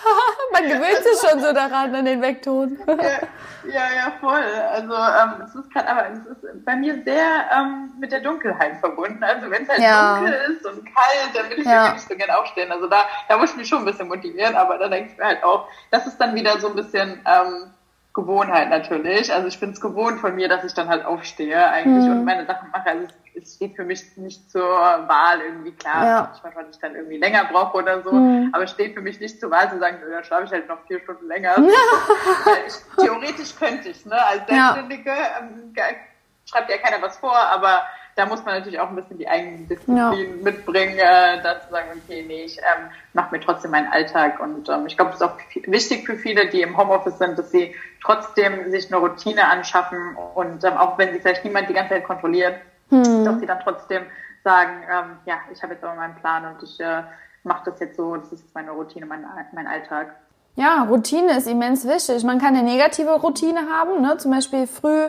[0.52, 2.78] Man gewöhnt sich schon so daran, an den Weckton.
[2.86, 2.96] ja,
[3.68, 4.42] ja, ja, voll.
[4.70, 8.78] Also ähm, es ist gerade, aber es ist bei mir sehr ähm, mit der Dunkelheit
[8.78, 9.22] verbunden.
[9.22, 10.16] Also wenn es halt ja.
[10.16, 11.92] dunkel ist und kalt, dann will ich ja.
[11.92, 12.72] nicht so gerne aufstehen.
[12.72, 15.26] Also da, da muss ich mich schon ein bisschen motivieren, aber da denke ich mir
[15.26, 17.70] halt auch, das ist dann wieder so ein bisschen ähm,
[18.12, 19.32] Gewohnheit natürlich.
[19.32, 22.12] Also ich bin es gewohnt von mir, dass ich dann halt aufstehe eigentlich mhm.
[22.12, 22.88] und meine Sachen mache.
[22.88, 26.04] Also es, es, steht für mich nicht zur Wahl irgendwie klar.
[26.04, 26.22] Ja.
[26.42, 28.12] Manchmal, wenn ich dann irgendwie länger brauche oder so.
[28.12, 28.50] Mhm.
[28.52, 30.78] Aber es steht für mich nicht zur Wahl zu sagen, dann schlafe ich halt noch
[30.86, 31.56] vier Stunden länger.
[32.66, 34.14] ich, theoretisch könnte ich, ne?
[34.14, 35.40] Als Selbstständige ja.
[35.40, 35.74] ähm,
[36.44, 37.82] schreibt ja keiner was vor, aber
[38.16, 40.42] da muss man natürlich auch ein bisschen die eigenen Disziplin ja.
[40.42, 44.40] mitbringen, äh, dazu sagen, okay, nee, ich ähm, mache mir trotzdem meinen Alltag.
[44.40, 47.50] Und ähm, ich glaube, es ist auch wichtig für viele, die im Homeoffice sind, dass
[47.50, 51.94] sie trotzdem sich eine Routine anschaffen und ähm, auch wenn sie vielleicht niemand die ganze
[51.94, 52.56] Zeit kontrolliert,
[52.90, 53.24] hm.
[53.24, 54.02] dass sie dann trotzdem
[54.44, 57.02] sagen, ähm, ja, ich habe jetzt aber meinen Plan und ich äh,
[57.44, 60.14] mache das jetzt so, das ist meine Routine, mein, mein Alltag.
[60.56, 62.24] Ja, Routine ist immens wichtig.
[62.24, 64.16] Man kann eine negative Routine haben, ne?
[64.18, 65.08] zum Beispiel früh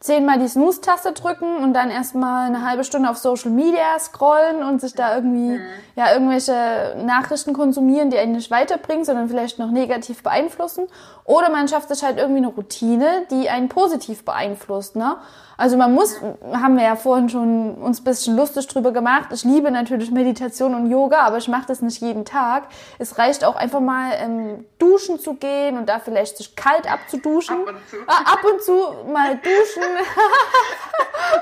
[0.00, 4.80] zehnmal die Snooze-Taste drücken und dann erstmal eine halbe Stunde auf Social Media scrollen und
[4.80, 5.66] sich da irgendwie, mhm.
[5.96, 10.86] ja, irgendwelche Nachrichten konsumieren, die einen nicht weiterbringen, sondern vielleicht noch negativ beeinflussen.
[11.24, 15.16] Oder man schafft sich halt irgendwie eine Routine, die einen positiv beeinflusst, ne?
[15.58, 16.20] Also man muss,
[16.52, 19.30] haben wir ja vorhin schon uns ein bisschen lustig drüber gemacht.
[19.32, 22.68] Ich liebe natürlich Meditation und Yoga, aber ich mache das nicht jeden Tag.
[23.00, 27.56] Es reicht auch einfach mal ähm, duschen zu gehen und da vielleicht sich kalt abzuduschen.
[27.56, 27.96] Ab und zu.
[27.96, 29.82] Äh, ab und zu mal duschen.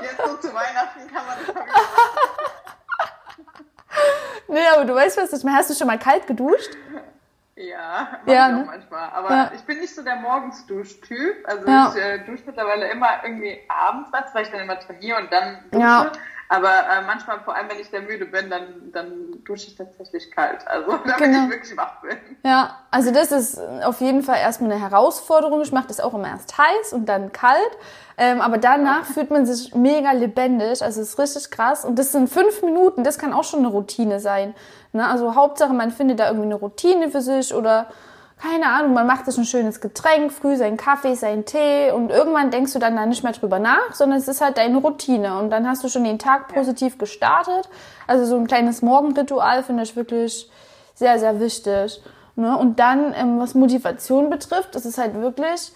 [0.01, 1.55] Jetzt so zu Weihnachten kann man das
[4.47, 5.57] Nee, aber du weißt, was ich meine.
[5.57, 6.69] Hast du schon mal kalt geduscht?
[7.55, 8.63] Ja, ja, ne?
[8.65, 9.09] manchmal.
[9.09, 9.51] Aber ja.
[9.55, 11.43] ich bin nicht so der Morgensduschtyp.
[11.47, 11.91] Also ja.
[11.93, 15.63] ich äh, dusche mittlerweile immer irgendwie abends was, weil ich dann immer trainiere und dann
[15.71, 15.83] dusche.
[15.83, 16.11] Ja.
[16.49, 20.31] Aber äh, manchmal, vor allem wenn ich sehr müde bin, dann, dann dusche ich tatsächlich
[20.31, 20.65] kalt.
[20.67, 21.43] Also damit genau.
[21.45, 22.17] ich wirklich wach bin.
[22.45, 25.61] Ja, also das ist auf jeden Fall erstmal eine Herausforderung.
[25.61, 27.71] Ich mache das auch immer erst heiß und dann kalt.
[28.17, 30.81] Ähm, aber danach fühlt man sich mega lebendig.
[30.81, 31.83] Also es ist richtig krass.
[31.83, 34.55] Und das sind fünf Minuten, das kann auch schon eine Routine sein.
[34.93, 35.05] Ne?
[35.07, 37.87] Also Hauptsache, man findet da irgendwie eine Routine für sich oder
[38.39, 42.51] keine Ahnung, man macht sich ein schönes Getränk, früh seinen Kaffee, seinen Tee und irgendwann
[42.51, 45.49] denkst du dann da nicht mehr drüber nach, sondern es ist halt deine Routine und
[45.49, 47.67] dann hast du schon den Tag positiv gestartet.
[48.05, 50.49] Also so ein kleines Morgenritual finde ich wirklich
[50.93, 51.99] sehr, sehr wichtig.
[52.35, 52.55] Ne?
[52.55, 55.71] Und dann, ähm, was Motivation betrifft, das ist halt wirklich,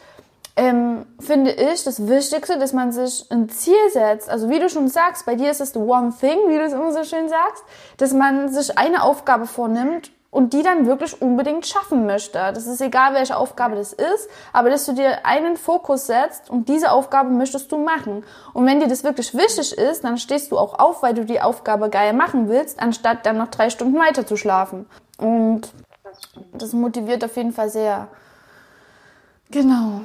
[0.56, 4.30] ähm, finde ich, das Wichtigste, dass man sich ein Ziel setzt.
[4.30, 6.74] Also wie du schon sagst, bei dir ist es the one thing, wie du es
[6.74, 7.64] immer so schön sagst,
[7.98, 12.40] dass man sich eine Aufgabe vornimmt und die dann wirklich unbedingt schaffen möchte.
[12.54, 16.70] Das ist egal, welche Aufgabe das ist, aber dass du dir einen Fokus setzt und
[16.70, 18.24] diese Aufgabe möchtest du machen.
[18.54, 21.42] Und wenn dir das wirklich wichtig ist, dann stehst du auch auf, weil du die
[21.42, 24.88] Aufgabe geil machen willst, anstatt dann noch drei Stunden weiter zu schlafen.
[25.18, 25.70] Und
[26.54, 28.08] das motiviert auf jeden Fall sehr.
[29.52, 30.02] Genau.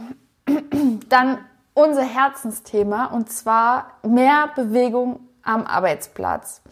[1.09, 1.39] Dann
[1.73, 6.63] unser Herzensthema und zwar mehr Bewegung am Arbeitsplatz.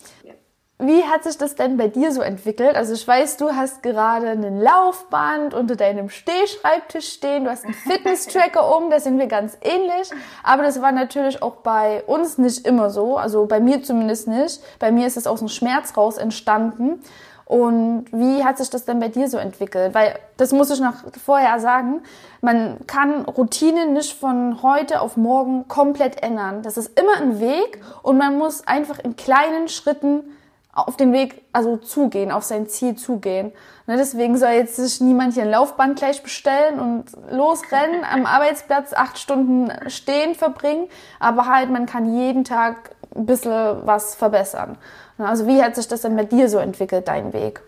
[0.79, 2.75] Wie hat sich das denn bei dir so entwickelt?
[2.75, 7.75] Also ich weiß, du hast gerade ein Laufband unter deinem Stehschreibtisch stehen, du hast einen
[7.75, 10.11] Fitness-Tracker um, da sind wir ganz ähnlich.
[10.43, 14.61] Aber das war natürlich auch bei uns nicht immer so, also bei mir zumindest nicht.
[14.81, 17.01] Bei mir ist es aus dem Schmerz raus entstanden.
[17.45, 19.95] Und wie hat sich das denn bei dir so entwickelt?
[19.95, 22.03] Weil das muss ich noch vorher sagen,
[22.41, 26.63] man kann Routinen nicht von heute auf morgen komplett ändern.
[26.63, 30.25] Das ist immer ein Weg und man muss einfach in kleinen Schritten
[30.75, 33.53] auf den Weg also zugehen, auf sein Ziel zugehen.
[33.87, 38.93] Ne, deswegen soll jetzt sich niemand hier ein Laufband gleich bestellen und losrennen, am Arbeitsplatz
[38.93, 40.89] acht Stunden stehen verbringen,
[41.21, 44.77] aber halt man kann jeden Tag ein bisschen was verbessern.
[45.19, 47.61] Ne, also wie hat sich das denn bei dir so entwickelt, dein Weg?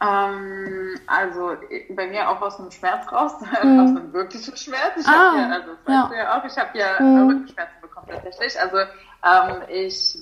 [0.00, 1.52] Ähm, also
[1.90, 3.80] bei mir auch aus dem Schmerz raus, mhm.
[3.80, 4.92] aus einem wirklichen Schmerz.
[4.98, 6.08] Ich ah, habe ja, also das weißt ja.
[6.08, 7.28] du ja auch, ich habe ja mhm.
[7.28, 8.60] Rückenschmerzen bekommen tatsächlich.
[8.60, 10.18] Also ähm, ich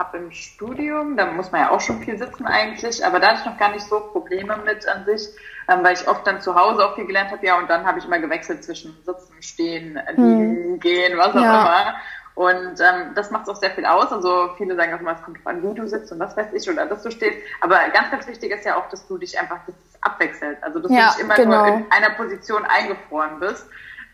[0.00, 3.40] habe im Studium, da muss man ja auch schon viel sitzen eigentlich, aber da hatte
[3.40, 5.28] ich noch gar nicht so Probleme mit an sich,
[5.68, 7.98] ähm, weil ich oft dann zu Hause auch viel gelernt habe, ja, und dann habe
[7.98, 10.80] ich immer gewechselt zwischen Sitzen, Stehen, Liegen, hm.
[10.80, 11.60] Gehen, was auch ja.
[11.60, 11.94] immer.
[12.34, 14.10] Und ähm, das macht auch sehr viel aus.
[14.12, 16.52] Also viele sagen auch immer, es kommt drauf an, wie du sitzt und was weiß
[16.54, 17.36] ich oder dass du stehst.
[17.60, 20.56] Aber ganz, ganz wichtig ist ja auch, dass du dich einfach das abwechselt.
[20.62, 21.66] Also dass ja, du nicht immer genau.
[21.66, 23.66] nur in einer Position eingefroren bist.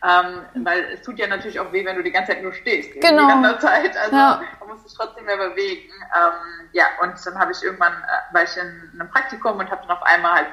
[0.07, 2.93] Ähm, weil es tut ja natürlich auch weh, wenn du die ganze Zeit nur stehst.
[3.01, 3.29] Genau.
[3.29, 3.97] In der Zeit.
[3.97, 4.41] Also ja.
[4.59, 5.91] man muss sich trotzdem mehr bewegen.
[5.91, 9.81] Ähm, ja, und dann habe ich irgendwann, äh, war ich in einem Praktikum und habe
[9.85, 10.47] dann auf einmal halt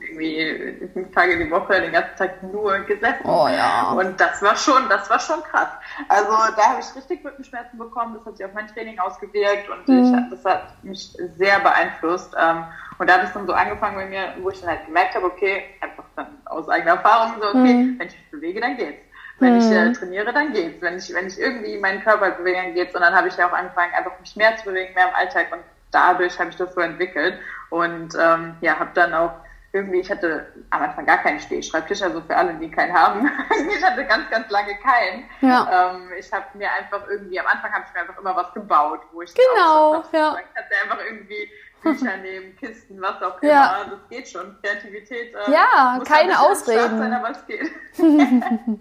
[0.00, 3.24] irgendwie fünf Tage die Woche den ganzen Tag nur gesessen.
[3.24, 3.92] Oh ja.
[3.92, 5.68] Und das war schon, das war schon krass.
[6.08, 8.14] Also da habe ich richtig Rückenschmerzen bekommen.
[8.14, 10.04] Das hat sich auf mein Training ausgewirkt und mhm.
[10.04, 12.34] ich, das hat mich sehr beeinflusst.
[12.38, 12.64] Ähm,
[12.98, 15.26] und da hat es dann so angefangen bei mir, wo ich dann halt gemerkt habe,
[15.26, 17.98] okay, einfach dann aus eigener Erfahrung so, okay, mhm.
[17.98, 19.02] wenn ich mich bewege, dann geht's.
[19.40, 19.60] Wenn mhm.
[19.60, 20.82] ich äh, trainiere, dann geht's.
[20.82, 22.94] Wenn ich, wenn ich irgendwie meinen Körper bewege, dann geht's.
[22.94, 25.46] Und dann habe ich ja auch angefangen, einfach mich mehr zu bewegen, mehr im Alltag.
[25.52, 25.60] Und
[25.92, 27.38] dadurch habe ich das so entwickelt.
[27.70, 29.32] Und ähm, ja, habe dann auch
[29.72, 33.30] irgendwie, ich hatte am Anfang gar keinen Stehschreibtisch, also für alle, die keinen haben.
[33.76, 35.24] ich hatte ganz, ganz lange keinen.
[35.40, 35.92] Ja.
[35.92, 39.00] Ähm, ich habe mir einfach irgendwie, am Anfang habe ich mir einfach immer was gebaut,
[39.12, 40.36] wo ich genau, auch, ja.
[40.38, 41.50] ich hatte einfach irgendwie
[41.82, 43.52] Bücher nehmen, Kisten, was auch immer.
[43.52, 43.84] Ja.
[43.90, 44.56] Das geht schon.
[44.62, 45.34] Kreativität.
[45.34, 46.98] Äh, ja, keine Ausreden.
[46.98, 47.70] Sein, aber es geht.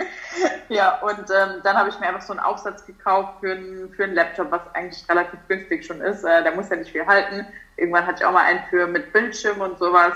[0.70, 4.06] ja, und ähm, dann habe ich mir einfach so einen Aufsatz gekauft für, ein, für
[4.06, 6.24] einen Laptop, was eigentlich relativ günstig schon ist.
[6.24, 7.46] Äh, der muss ja nicht viel halten.
[7.76, 10.14] Irgendwann hatte ich auch mal einen für mit Bildschirm und sowas.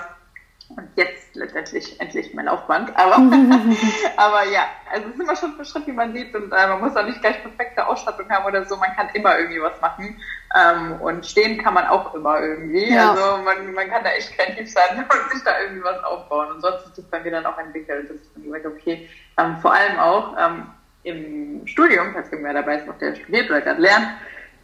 [0.76, 2.96] Und jetzt letztendlich endlich mein Laufband.
[2.96, 3.16] Aber,
[4.16, 6.34] aber ja, also es ist immer Schritt für Schritt, wie man sieht.
[6.34, 8.76] Und äh, man muss auch nicht gleich perfekte Ausstattung haben oder so.
[8.76, 10.20] Man kann immer irgendwie was machen.
[10.54, 12.92] Ähm, und stehen kann man auch immer irgendwie.
[12.92, 13.10] Ja.
[13.10, 16.52] Also man, man kann da echt kreativ sein und sich da irgendwie was aufbauen.
[16.52, 18.08] Und sonst ist das bei mir dann auch entwickelt.
[18.08, 19.08] Das ist dann gesagt, okay,
[19.38, 20.66] ähm, vor allem auch ähm,
[21.02, 24.08] im Studium, falls mehr dabei ist, noch der studiert oder gerade lernt,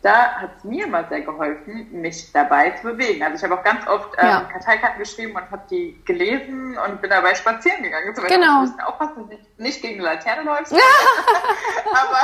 [0.03, 3.23] da hat es mir immer sehr geholfen, mich dabei zu bewegen.
[3.23, 4.41] Also ich habe auch ganz oft ähm, ja.
[4.53, 8.15] Karteikarten geschrieben und habe die gelesen und bin dabei spazieren gegangen.
[8.15, 8.65] So, genau.
[8.65, 10.73] Ich aufpassen, dass du nicht, gegen eine Laterne läufst.
[11.91, 12.21] Aber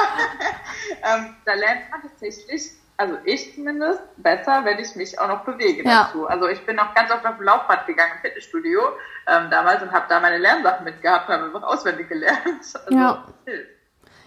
[1.02, 5.82] ähm, da lernt man tatsächlich, also ich zumindest, besser, wenn ich mich auch noch bewege
[5.82, 6.04] ja.
[6.04, 6.28] dazu.
[6.28, 8.80] Also ich bin auch ganz oft auf dem Laufbad gegangen im Fitnessstudio
[9.26, 12.38] ähm, damals und habe da meine Lernsachen mitgehabt und habe einfach auswendig gelernt.
[12.86, 13.24] Also ja.
[13.46, 13.73] hilft.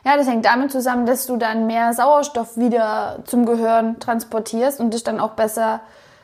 [0.07, 4.93] Ja, das hängt damit zusammen, dass du dann mehr Sauerstoff wieder zum Gehirn transportierst und
[4.93, 5.81] dich dann auch besser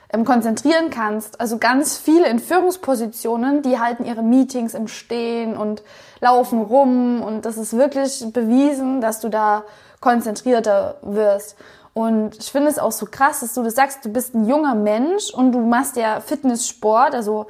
[0.09, 1.41] ähm, konzentrieren kannst.
[1.41, 5.83] Also ganz viele in Führungspositionen, die halten ihre Meetings im Stehen und
[6.21, 9.65] laufen rum und das ist wirklich bewiesen, dass du da
[9.99, 11.57] konzentrierter wirst.
[11.93, 14.75] Und ich finde es auch so krass, dass du das sagst, du bist ein junger
[14.75, 17.13] Mensch und du machst ja Fitnesssport.
[17.13, 17.47] Also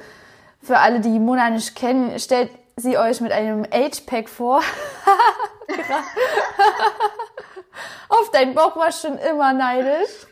[0.60, 4.62] für alle, die Mona nicht kennen, stellt sie euch mit einem Age-Pack vor.
[8.08, 10.26] Auf deinen Bauch war schon immer neidisch.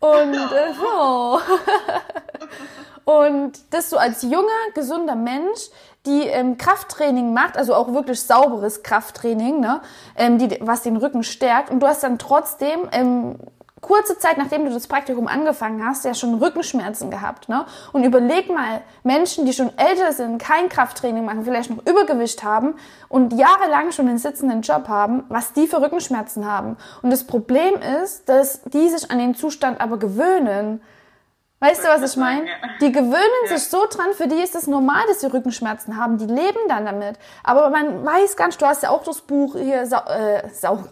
[0.00, 1.40] Und äh, so.
[3.04, 5.68] Und dass du als junger, gesunder Mensch,
[6.06, 9.80] die ähm, Krafttraining macht, also auch wirklich sauberes Krafttraining, ne,
[10.16, 13.36] ähm, die, was den Rücken stärkt, und du hast dann trotzdem ähm,
[13.84, 17.48] kurze Zeit, nachdem du das Praktikum angefangen hast, ja schon Rückenschmerzen gehabt.
[17.48, 17.66] Ne?
[17.92, 22.74] Und überleg mal, Menschen, die schon älter sind, kein Krafttraining machen, vielleicht noch Übergewicht haben
[23.08, 26.76] und jahrelang schon einen sitzenden Job haben, was die für Rückenschmerzen haben.
[27.02, 30.80] Und das Problem ist, dass die sich an den Zustand aber gewöhnen.
[31.60, 32.46] Weißt du, was ich meine?
[32.80, 36.18] Die gewöhnen sich so dran, für die ist es normal, dass sie Rückenschmerzen haben.
[36.18, 37.18] Die leben dann damit.
[37.42, 40.84] Aber man weiß nicht, du hast ja auch das Buch hier, Sau, äh, Sau,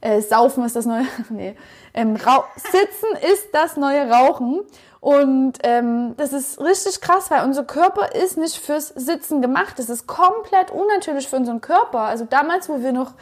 [0.00, 1.56] äh, Saufen ist das neue, nee,
[1.96, 4.60] ähm, Sitzen ist das neue Rauchen.
[5.00, 9.78] Und ähm, das ist richtig krass, weil unser Körper ist nicht fürs Sitzen gemacht.
[9.78, 12.00] Das ist komplett unnatürlich für unseren Körper.
[12.00, 13.12] Also damals, wo wir noch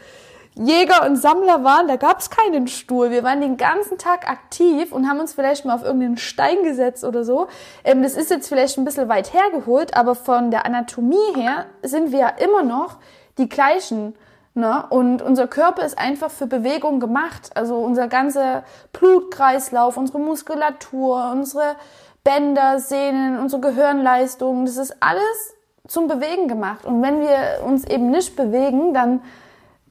[0.54, 3.10] Jäger und Sammler waren, da gab es keinen Stuhl.
[3.10, 7.04] Wir waren den ganzen Tag aktiv und haben uns vielleicht mal auf irgendeinen Stein gesetzt
[7.04, 7.48] oder so.
[7.82, 12.12] Ähm, das ist jetzt vielleicht ein bisschen weit hergeholt, aber von der Anatomie her sind
[12.12, 12.98] wir ja immer noch
[13.36, 14.14] die gleichen.
[14.54, 14.84] Ne?
[14.88, 17.50] Und unser Körper ist einfach für Bewegung gemacht.
[17.54, 18.62] Also unser ganzer
[18.92, 21.74] Blutkreislauf, unsere Muskulatur, unsere
[22.22, 25.54] Bänder, Sehnen, unsere Gehirnleistung, das ist alles
[25.86, 26.84] zum Bewegen gemacht.
[26.86, 29.22] Und wenn wir uns eben nicht bewegen, dann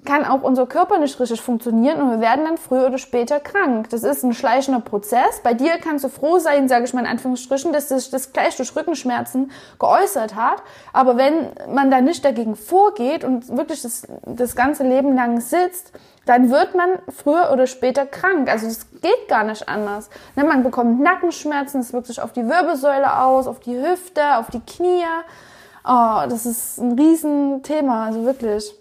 [0.06, 3.90] kann auch unser Körper nicht richtig funktionieren und wir werden dann früher oder später krank.
[3.90, 5.42] Das ist ein schleichender Prozess.
[5.44, 8.56] Bei dir kannst du froh sein, sage ich mal in Anführungsstrichen, dass sich das gleich
[8.58, 10.62] durch Rückenschmerzen geäußert hat.
[10.92, 15.92] Aber wenn man da nicht dagegen vorgeht und wirklich das, das ganze Leben lang sitzt,
[16.26, 18.50] dann wird man früher oder später krank.
[18.50, 20.10] Also es geht gar nicht anders.
[20.36, 24.50] Ne, man bekommt Nackenschmerzen, es wirkt sich auf die Wirbelsäule aus, auf die Hüfte, auf
[24.50, 25.04] die Knie.
[25.86, 28.74] Oh, das ist ein Riesenthema, also wirklich.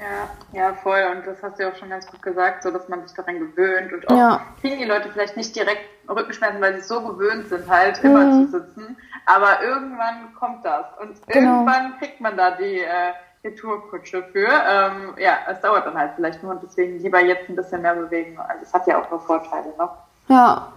[0.00, 1.02] Ja, ja, voll.
[1.14, 3.38] Und das hast du ja auch schon ganz gut gesagt, so dass man sich daran
[3.38, 3.92] gewöhnt.
[3.92, 4.40] Und auch ja.
[4.60, 8.50] kriegen die Leute vielleicht nicht direkt Rückenschmerzen, weil sie so gewöhnt sind, halt immer mhm.
[8.50, 8.96] zu sitzen.
[9.26, 10.86] Aber irgendwann kommt das.
[11.00, 11.58] Und genau.
[11.58, 13.12] irgendwann kriegt man da die, äh,
[13.44, 14.48] Retourkutsche für.
[14.48, 17.94] Ähm, ja, es dauert dann halt vielleicht nur und deswegen lieber jetzt ein bisschen mehr
[17.94, 18.38] bewegen.
[18.38, 19.96] Also es hat ja auch noch Vorteile noch.
[20.28, 20.72] Ja.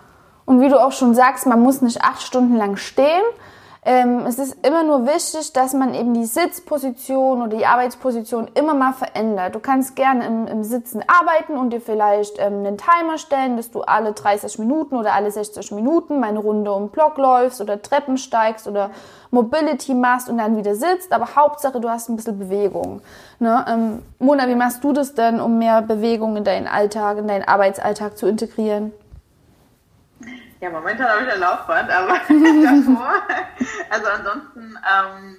[0.45, 3.23] Und wie du auch schon sagst, man muss nicht acht Stunden lang stehen.
[3.85, 8.73] Ähm, es ist immer nur wichtig, dass man eben die Sitzposition oder die Arbeitsposition immer
[8.73, 9.55] mal verändert.
[9.55, 13.71] Du kannst gerne im, im Sitzen arbeiten und dir vielleicht ähm, einen Timer stellen, dass
[13.71, 17.59] du alle 30 Minuten oder alle 60 Minuten mal eine Runde um den Block läufst
[17.59, 18.91] oder Treppen steigst oder
[19.31, 21.11] Mobility machst und dann wieder sitzt.
[21.11, 23.01] Aber Hauptsache, du hast ein bisschen Bewegung.
[23.39, 23.65] Ne?
[23.67, 27.43] Ähm, Mona, wie machst du das denn, um mehr Bewegung in deinen Alltag, in deinen
[27.43, 28.93] Arbeitsalltag zu integrieren?
[30.63, 33.13] Ja, momentan habe ich ein Laufband, aber davor.
[33.89, 35.38] Also ansonsten ähm,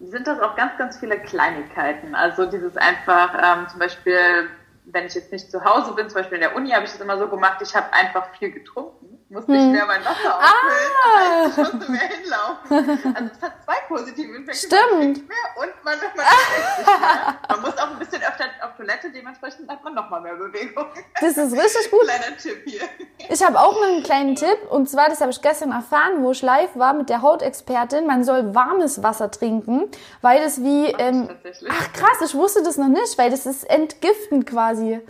[0.00, 2.16] sind das auch ganz, ganz viele Kleinigkeiten.
[2.16, 4.50] Also dieses einfach ähm, zum Beispiel,
[4.86, 7.00] wenn ich jetzt nicht zu Hause bin, zum Beispiel in der Uni, habe ich das
[7.00, 9.72] immer so gemacht, ich habe einfach viel getrunken musste hm.
[9.72, 11.46] mehr mein Wasser auffüllen, ah.
[11.46, 13.14] ich musste mehr hinlaufen.
[13.14, 14.54] Also es hat zwei positive Effekte.
[14.54, 15.28] Stimmt.
[15.28, 17.38] Mehr und man, man, mehr.
[17.48, 20.86] man muss auch ein bisschen öfter auf Toilette, dementsprechend hat man noch mal mehr Bewegung.
[21.20, 22.02] Das ist richtig gut.
[22.02, 22.82] Kleiner Tipp hier.
[23.28, 26.32] Ich habe auch noch einen kleinen Tipp und zwar, das habe ich gestern erfahren, wo
[26.32, 29.90] ich live war mit der Hautexpertin, man soll warmes Wasser trinken,
[30.22, 30.86] weil das wie...
[30.86, 31.28] Ähm,
[31.68, 35.00] ach krass, ich wusste das noch nicht, weil das ist entgiftend quasi.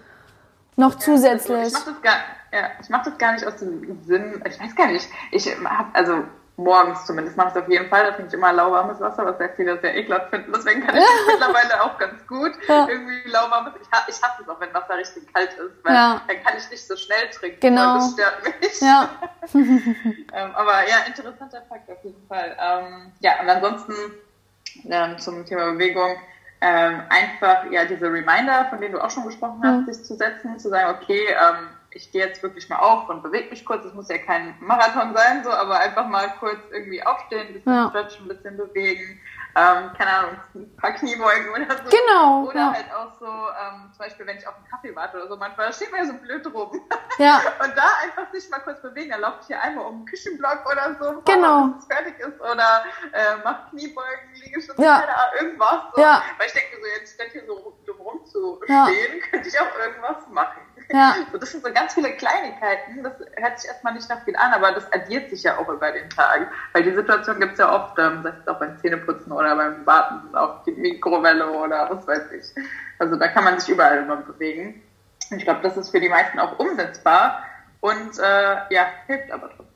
[0.76, 1.68] Noch zusätzlich.
[1.68, 2.20] Ich mache das, gar,
[2.52, 6.24] ja, mach das gar nicht aus dem Sinn, ich weiß gar nicht, ich habe, also
[6.56, 9.38] morgens zumindest mache ich es auf jeden Fall, da trinke ich immer lauwarmes Wasser, was
[9.38, 12.86] sehr viele sehr ekelhaft finden, deswegen kann ich das mittlerweile auch ganz gut, ja.
[12.88, 16.22] irgendwie lauwarmes, ich, ich hasse es auch, wenn Wasser richtig kalt ist, weil ja.
[16.26, 17.94] dann kann ich nicht so schnell trinken, genau.
[17.94, 18.80] das stört mich.
[18.80, 19.08] Ja.
[19.52, 22.56] ähm, aber ja, interessanter Fakt auf jeden Fall.
[22.60, 23.94] Ähm, ja, und ansonsten
[24.84, 26.16] ähm, zum Thema Bewegung,
[26.60, 29.92] ähm, einfach ja diese Reminder, von denen du auch schon gesprochen hast, mhm.
[29.92, 33.50] sich zu setzen, zu sagen, okay, ähm, ich gehe jetzt wirklich mal auf und bewege
[33.50, 33.84] mich kurz.
[33.84, 37.72] Es muss ja kein Marathon sein, so, aber einfach mal kurz irgendwie aufstehen, ein bisschen
[37.72, 37.88] ja.
[37.88, 39.20] stretchen, ein bisschen bewegen.
[39.56, 41.90] Ähm, keine Ahnung, ein paar Kniebeugen oder so.
[41.90, 42.44] Genau.
[42.44, 42.72] Oder ja.
[42.72, 45.72] halt auch so, ähm, zum Beispiel, wenn ich auf einen Kaffee warte oder so, manchmal
[45.72, 46.80] steht man ja so blöd rum.
[47.18, 47.40] Ja.
[47.64, 50.64] und da einfach sich mal kurz bewegen, dann laufe ich hier einmal um den Küchenblock
[50.70, 51.66] oder so, genau.
[51.66, 55.00] bis es fertig ist oder äh, mach Kniebeugen, Liegestütze, ja.
[55.00, 55.80] keine Ahnung, irgendwas.
[55.96, 56.00] So.
[56.00, 56.22] Ja.
[56.38, 59.26] Weil ich denke so, jetzt statt hier so dumm rumzustehen, ja.
[59.30, 60.60] könnte ich auch irgendwas machen.
[60.92, 61.14] Ja.
[61.30, 63.02] So, das sind so ganz viele Kleinigkeiten.
[63.02, 65.92] Das hört sich erstmal nicht nach viel an, aber das addiert sich ja auch über
[65.92, 66.50] den Tag.
[66.72, 69.86] Weil die Situation gibt es ja oft, ähm, das ist auch beim Zähneputzen oder beim
[69.86, 72.46] Warten auf die Mikrowelle oder was weiß ich.
[72.98, 74.82] Also da kann man sich überall immer bewegen.
[75.30, 77.44] Und ich glaube, das ist für die meisten auch umsetzbar
[77.80, 79.70] und äh, ja, hilft aber trotzdem.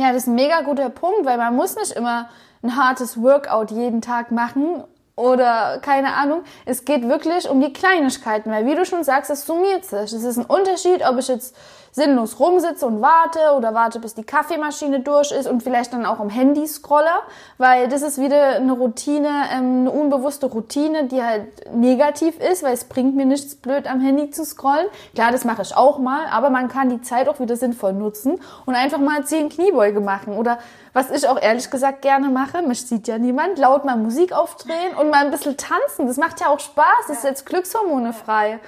[0.00, 2.30] Ja, das ist ein mega guter Punkt, weil man muss nicht immer
[2.62, 4.84] ein hartes Workout jeden Tag machen,
[5.20, 6.42] oder keine Ahnung.
[6.64, 10.12] Es geht wirklich um die Kleinigkeiten, weil wie du schon sagst, es summiert sich.
[10.12, 11.54] Es ist ein Unterschied, ob ich jetzt
[11.92, 16.20] sinnlos rumsitze und warte oder warte, bis die Kaffeemaschine durch ist und vielleicht dann auch
[16.20, 17.10] am Handy scrolle,
[17.58, 22.74] weil das ist wieder eine Routine, ähm, eine unbewusste Routine, die halt negativ ist, weil
[22.74, 24.86] es bringt mir nichts blöd am Handy zu scrollen.
[25.14, 28.40] Klar, das mache ich auch mal, aber man kann die Zeit auch wieder sinnvoll nutzen
[28.66, 30.58] und einfach mal zehn Kniebeuge machen oder
[30.92, 34.94] was ich auch ehrlich gesagt gerne mache, mich sieht ja niemand, laut mal Musik aufdrehen
[34.98, 36.06] und mal ein bisschen tanzen.
[36.06, 38.58] Das macht ja auch Spaß, das ist jetzt Glückshormone frei.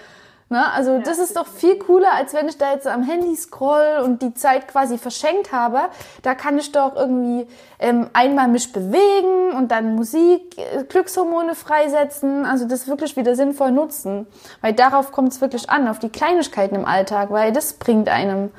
[0.52, 0.70] Ne?
[0.70, 4.20] Also das ist doch viel cooler, als wenn ich da jetzt am Handy scroll und
[4.20, 5.80] die Zeit quasi verschenkt habe.
[6.20, 12.44] Da kann ich doch irgendwie ähm, einmal mich bewegen und dann Musik, äh, Glückshormone freisetzen.
[12.44, 14.26] Also das wirklich wieder sinnvoll nutzen.
[14.60, 18.50] Weil darauf kommt es wirklich an, auf die Kleinigkeiten im Alltag, weil das bringt einem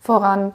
[0.00, 0.54] voran.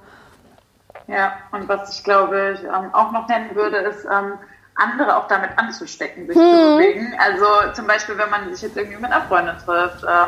[1.06, 4.40] Ja, und was ich glaube ich ähm, auch noch nennen würde, ist ähm,
[4.74, 6.44] andere auch damit anzustecken, sich hm.
[6.44, 7.16] zu bewegen.
[7.20, 10.04] Also zum Beispiel, wenn man sich jetzt irgendwie mit einer Freundin trifft.
[10.04, 10.26] Äh,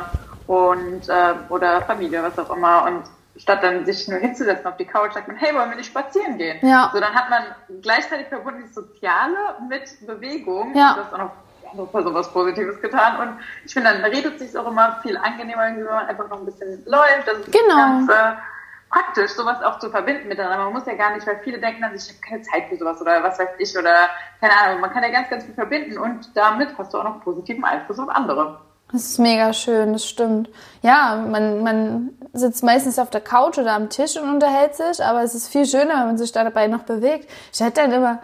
[0.47, 2.85] und äh, oder Familie, was auch immer.
[2.85, 3.03] Und
[3.41, 6.37] statt dann sich nur hinzusetzen auf die Couch, sagt man, hey, wollen wir nicht spazieren
[6.37, 6.59] gehen?
[6.61, 6.89] Ja.
[6.93, 7.43] So, dann hat man
[7.81, 9.37] gleichzeitig verbunden die Soziale
[9.69, 10.75] mit Bewegung.
[10.75, 10.91] Ja.
[10.91, 11.31] Und das auch noch
[11.73, 13.19] noch so was Positives getan.
[13.19, 16.45] Und ich finde, dann redet sich auch immer viel angenehmer, wenn man einfach noch ein
[16.45, 17.27] bisschen läuft.
[17.27, 17.75] Das ist genau.
[17.75, 18.33] ganz äh,
[18.89, 20.65] praktisch, sowas auch zu verbinden miteinander.
[20.65, 23.01] Man muss ja gar nicht, weil viele denken dann, ich habe keine Zeit für sowas
[23.01, 23.95] oder was weiß ich oder
[24.39, 24.81] keine Ahnung.
[24.81, 27.99] Man kann ja ganz, ganz viel verbinden und damit hast du auch noch positiven Einfluss
[27.99, 28.59] auf andere.
[28.91, 30.49] Das ist mega schön, das stimmt.
[30.81, 35.23] Ja, man, man sitzt meistens auf der Couch oder am Tisch und unterhält sich, aber
[35.23, 37.29] es ist viel schöner, wenn man sich dabei noch bewegt.
[37.53, 38.19] Ich hätte dann immer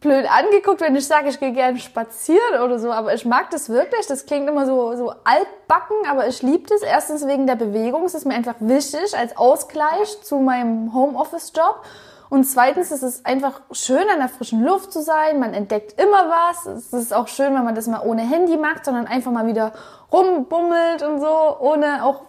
[0.00, 3.68] blöd angeguckt, wenn ich sage, ich gehe gerne spazieren oder so, aber ich mag das
[3.68, 4.06] wirklich.
[4.06, 6.82] Das klingt immer so, so altbacken, aber ich liebe das.
[6.82, 11.82] Erstens wegen der Bewegung, es ist mir einfach wichtig als Ausgleich zu meinem Homeoffice-Job.
[12.30, 15.40] Und zweitens ist es einfach schön, an der frischen Luft zu sein.
[15.40, 16.64] Man entdeckt immer was.
[16.64, 19.72] Es ist auch schön, wenn man das mal ohne Handy macht, sondern einfach mal wieder
[20.12, 22.22] rumbummelt und so, ohne auch,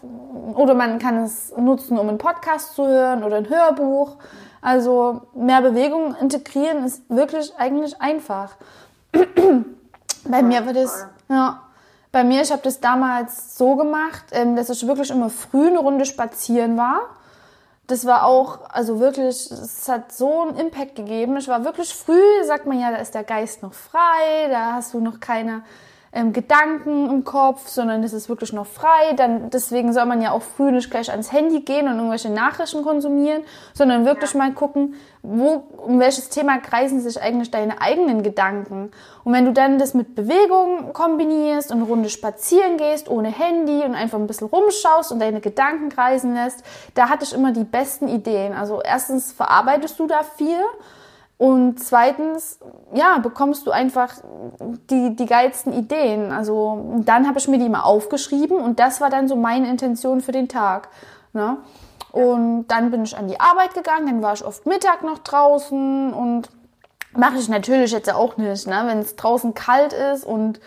[0.56, 4.18] oder man kann es nutzen, um einen Podcast zu hören oder ein Hörbuch.
[4.60, 8.56] Also mehr Bewegung integrieren ist wirklich eigentlich einfach.
[10.26, 11.62] Bei mir war das, ja.
[12.12, 15.80] Bei mir, ich habe das damals so gemacht, ähm, dass ich wirklich immer früh eine
[15.80, 16.99] Runde spazieren war.
[17.92, 21.36] Das war auch, also wirklich, es hat so einen Impact gegeben.
[21.36, 24.94] Ich war wirklich früh, sagt man ja, da ist der Geist noch frei, da hast
[24.94, 25.64] du noch keine
[26.14, 29.14] ähm, Gedanken im Kopf, sondern es ist wirklich noch frei.
[29.16, 32.84] Dann, deswegen soll man ja auch früh nicht gleich ans Handy gehen und irgendwelche Nachrichten
[32.84, 33.43] konsumieren,
[33.74, 34.39] sondern wirklich ja.
[34.39, 38.91] mal gucken, wo, um welches Thema kreisen sich eigentlich deine eigenen Gedanken.
[39.24, 43.84] Und wenn du dann das mit Bewegung kombinierst und eine Runde spazieren gehst, ohne Handy
[43.86, 47.64] und einfach ein bisschen rumschaust und deine Gedanken kreisen lässt, da hatte ich immer die
[47.64, 48.53] besten Ideen.
[48.53, 50.59] Also erstens verarbeitest du da viel
[51.42, 52.60] und zweitens,
[52.94, 54.14] ja, bekommst du einfach
[54.92, 56.32] die, die geilsten Ideen.
[56.32, 60.22] Also dann habe ich mir die mal aufgeschrieben und das war dann so meine Intention
[60.22, 60.89] für den Tag.
[61.34, 61.58] Ne?
[62.12, 66.14] Und dann bin ich an die Arbeit gegangen, dann war ich oft Mittag noch draußen
[66.14, 66.52] und
[67.18, 68.68] mache ich natürlich jetzt auch nicht.
[68.68, 68.84] Ne?
[68.86, 70.60] Wenn es draußen kalt ist und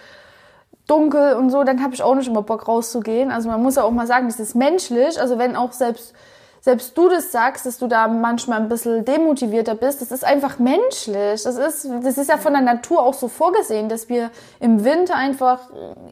[0.88, 3.30] dunkel und so, dann habe ich auch nicht immer Bock rauszugehen.
[3.30, 5.20] Also man muss ja auch mal sagen, das ist menschlich.
[5.20, 6.14] Also wenn auch selbst
[6.64, 10.58] selbst du das sagst, dass du da manchmal ein bisschen demotivierter bist, das ist einfach
[10.58, 11.42] menschlich.
[11.42, 15.14] Das ist, das ist ja von der Natur auch so vorgesehen, dass wir im Winter
[15.14, 15.58] einfach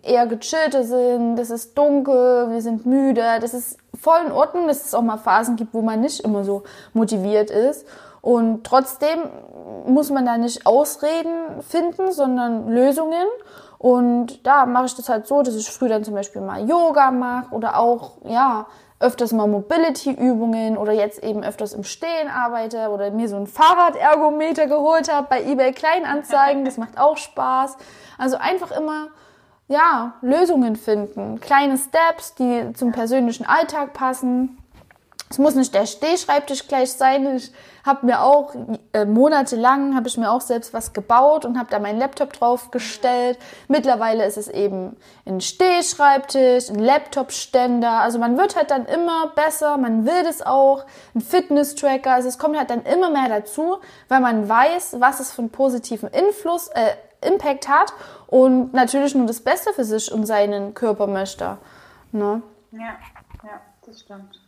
[0.03, 4.85] eher gechillter sind, das ist dunkel, wir sind müde, das ist voll in Ordnung, dass
[4.85, 7.87] es auch mal Phasen gibt, wo man nicht immer so motiviert ist.
[8.21, 9.21] Und trotzdem
[9.87, 13.27] muss man da nicht Ausreden finden, sondern Lösungen.
[13.83, 17.11] Und da mache ich das halt so, dass ich früh dann zum Beispiel mal Yoga
[17.11, 18.67] mache oder auch, ja,
[19.01, 24.69] öfters mal Mobility-Übungen oder jetzt eben öfters im Stehen arbeite oder mir so ein Fahrradergometer
[24.69, 26.65] geholt habe bei eBay Kleinanzeigen.
[26.65, 27.77] Das macht auch Spaß.
[28.19, 29.09] Also einfach immer,
[29.67, 31.41] ja, Lösungen finden.
[31.41, 34.62] Kleine Steps, die zum persönlichen Alltag passen.
[35.33, 37.37] Es muss nicht der Stehschreibtisch gleich sein.
[37.37, 37.53] Ich
[37.87, 38.55] habe mir auch
[38.93, 42.71] äh, monatelang habe ich mir auch selbst was gebaut und habe da meinen Laptop drauf
[42.71, 43.39] gestellt.
[43.67, 48.01] Mittlerweile ist es eben ein Stehschreibtisch, ein Laptopständer.
[48.01, 49.79] Also man wird halt dann immer besser.
[49.79, 50.85] Man will das auch.
[51.15, 52.13] Ein Fitness-Tracker.
[52.13, 53.79] Also es kommt halt dann immer mehr dazu,
[54.09, 56.91] weil man weiß, was es für einen positiven Influss, äh,
[57.27, 57.95] Impact hat
[58.27, 61.57] und natürlich nur das Beste für sich und seinen Körper möchte.
[62.11, 62.43] Ne?
[62.73, 62.99] Ja,
[63.45, 64.42] ja, das stimmt.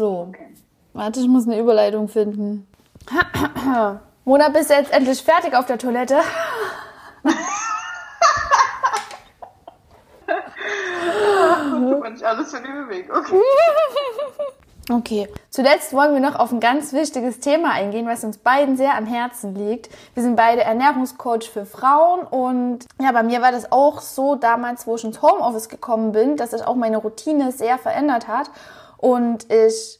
[0.00, 0.28] So.
[0.30, 0.48] Okay.
[0.94, 2.66] Warte, ich muss eine Überleitung finden.
[4.24, 6.20] Mona, bist du jetzt endlich fertig auf der Toilette?
[12.02, 13.26] Mensch, alles für die Bewegung.
[14.92, 18.96] Okay, zuletzt wollen wir noch auf ein ganz wichtiges Thema eingehen, was uns beiden sehr
[18.96, 19.88] am Herzen liegt.
[20.14, 24.88] Wir sind beide Ernährungscoach für Frauen und ja, bei mir war das auch so damals,
[24.88, 28.50] wo ich ins Homeoffice gekommen bin, dass sich auch meine Routine sehr verändert hat
[29.00, 29.98] und ich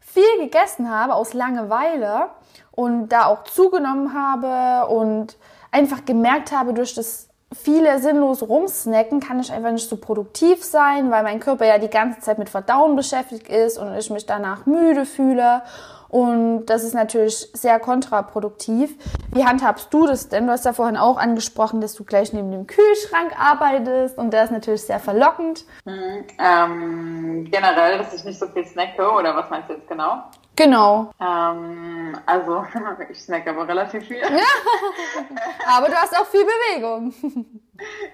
[0.00, 2.30] viel gegessen habe aus Langeweile
[2.72, 5.36] und da auch zugenommen habe und
[5.70, 11.10] einfach gemerkt habe, durch das viele sinnlos rumsnacken kann ich einfach nicht so produktiv sein,
[11.10, 14.66] weil mein Körper ja die ganze Zeit mit Verdauen beschäftigt ist und ich mich danach
[14.66, 15.62] müde fühle.
[16.08, 18.96] Und das ist natürlich sehr kontraproduktiv.
[19.32, 20.46] Wie handhabst du das denn?
[20.46, 24.44] Du hast ja vorhin auch angesprochen, dass du gleich neben dem Kühlschrank arbeitest und der
[24.44, 25.64] ist natürlich sehr verlockend.
[25.84, 30.24] Mhm, ähm, generell, dass ich nicht so viel snacke oder was meinst du jetzt genau?
[30.56, 31.12] Genau.
[31.20, 32.66] Ähm, also,
[33.10, 34.22] ich snacke aber relativ viel.
[35.66, 37.14] aber du hast auch viel Bewegung.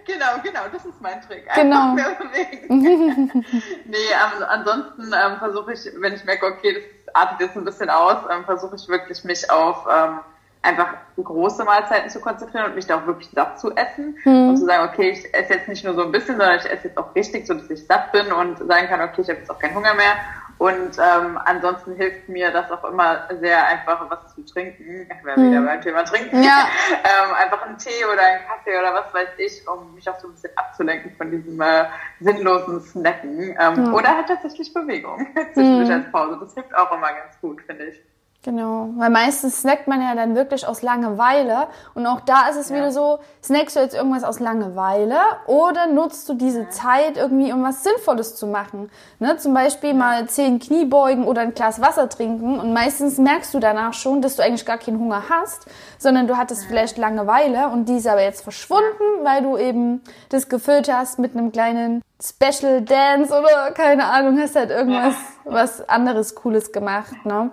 [0.07, 1.49] Genau, genau, das ist mein Trick.
[1.55, 1.95] Genau.
[2.68, 3.43] nee,
[3.89, 8.18] ähm, ansonsten ähm, versuche ich, wenn ich merke, okay, das artet jetzt ein bisschen aus,
[8.30, 10.20] ähm, versuche ich wirklich mich auf ähm,
[10.62, 14.51] einfach große Mahlzeiten zu konzentrieren und mich da auch wirklich satt zu essen mhm.
[14.51, 16.89] und zu sagen, okay, ich esse jetzt nicht nur so ein bisschen, sondern ich esse
[16.89, 19.51] jetzt auch richtig, so dass ich satt bin und sagen kann, okay, ich habe jetzt
[19.51, 20.14] auch keinen Hunger mehr.
[20.59, 25.02] Und ähm, ansonsten hilft mir das auch immer sehr einfach, was zu trinken.
[25.02, 25.66] Ich wäre wieder mhm.
[25.66, 26.42] beim Thema Trinken.
[26.42, 26.66] Ja.
[27.04, 30.28] ähm, einfach einen Tee oder einen Kaffee oder was weiß ich, um mich auch so
[30.28, 31.84] ein bisschen abzulenken von diesem äh,
[32.20, 33.54] sinnlosen Snacken.
[33.59, 33.94] Ähm, mhm.
[33.94, 35.94] Oder halt tatsächlich Bewegung zwischendurch mhm.
[35.94, 36.38] als Pause.
[36.40, 38.00] Das hilft auch immer ganz gut, finde ich.
[38.47, 42.68] Genau, weil meistens snackt man ja dann wirklich aus Langeweile und auch da ist es
[42.68, 42.76] ja.
[42.76, 45.18] wieder so, snackst du jetzt irgendwas aus Langeweile
[45.49, 46.70] oder nutzt du diese ja.
[46.70, 48.88] Zeit irgendwie, um was Sinnvolles zu machen?
[49.18, 49.36] Ne?
[49.36, 53.94] Zum Beispiel mal zehn Kniebeugen oder ein Glas Wasser trinken und meistens merkst du danach
[53.94, 55.66] schon, dass du eigentlich gar keinen Hunger hast,
[55.99, 56.68] sondern du hattest ja.
[56.68, 61.36] vielleicht Langeweile und die ist aber jetzt verschwunden, weil du eben das gefüllt hast mit
[61.36, 67.51] einem kleinen Special Dance oder keine Ahnung, hast halt irgendwas was anderes Cooles gemacht, ne?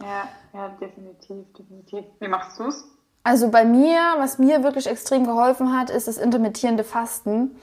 [0.00, 2.04] Ja, ja, definitiv, definitiv.
[2.20, 2.84] Wie machst du es?
[3.24, 7.56] Also bei mir, was mir wirklich extrem geholfen hat, ist das intermittierende Fasten.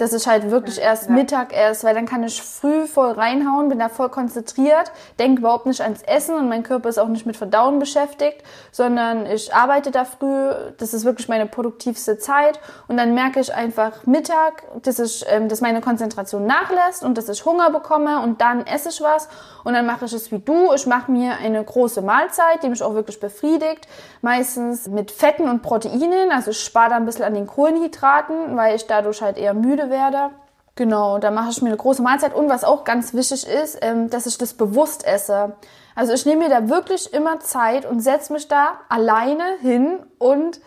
[0.00, 1.14] Dass ich halt wirklich erst ja.
[1.14, 5.66] Mittag esse, weil dann kann ich früh voll reinhauen, bin da voll konzentriert, denke überhaupt
[5.66, 8.42] nicht ans Essen und mein Körper ist auch nicht mit Verdauen beschäftigt,
[8.72, 12.60] sondern ich arbeite da früh, das ist wirklich meine produktivste Zeit.
[12.88, 17.28] Und dann merke ich einfach Mittag, dass ich, ähm, dass meine Konzentration nachlässt und dass
[17.28, 19.28] ich Hunger bekomme und dann esse ich was.
[19.64, 22.82] Und dann mache ich es wie du, ich mache mir eine große Mahlzeit, die mich
[22.82, 23.86] auch wirklich befriedigt,
[24.22, 28.76] meistens mit Fetten und Proteinen, also ich spare da ein bisschen an den Kohlenhydraten, weil
[28.76, 30.30] ich dadurch halt eher müde werde.
[30.76, 32.34] Genau, da mache ich mir eine große Mahlzeit.
[32.34, 35.56] Und was auch ganz wichtig ist, ähm, dass ich das bewusst esse.
[35.94, 40.60] Also ich nehme mir da wirklich immer Zeit und setze mich da alleine hin und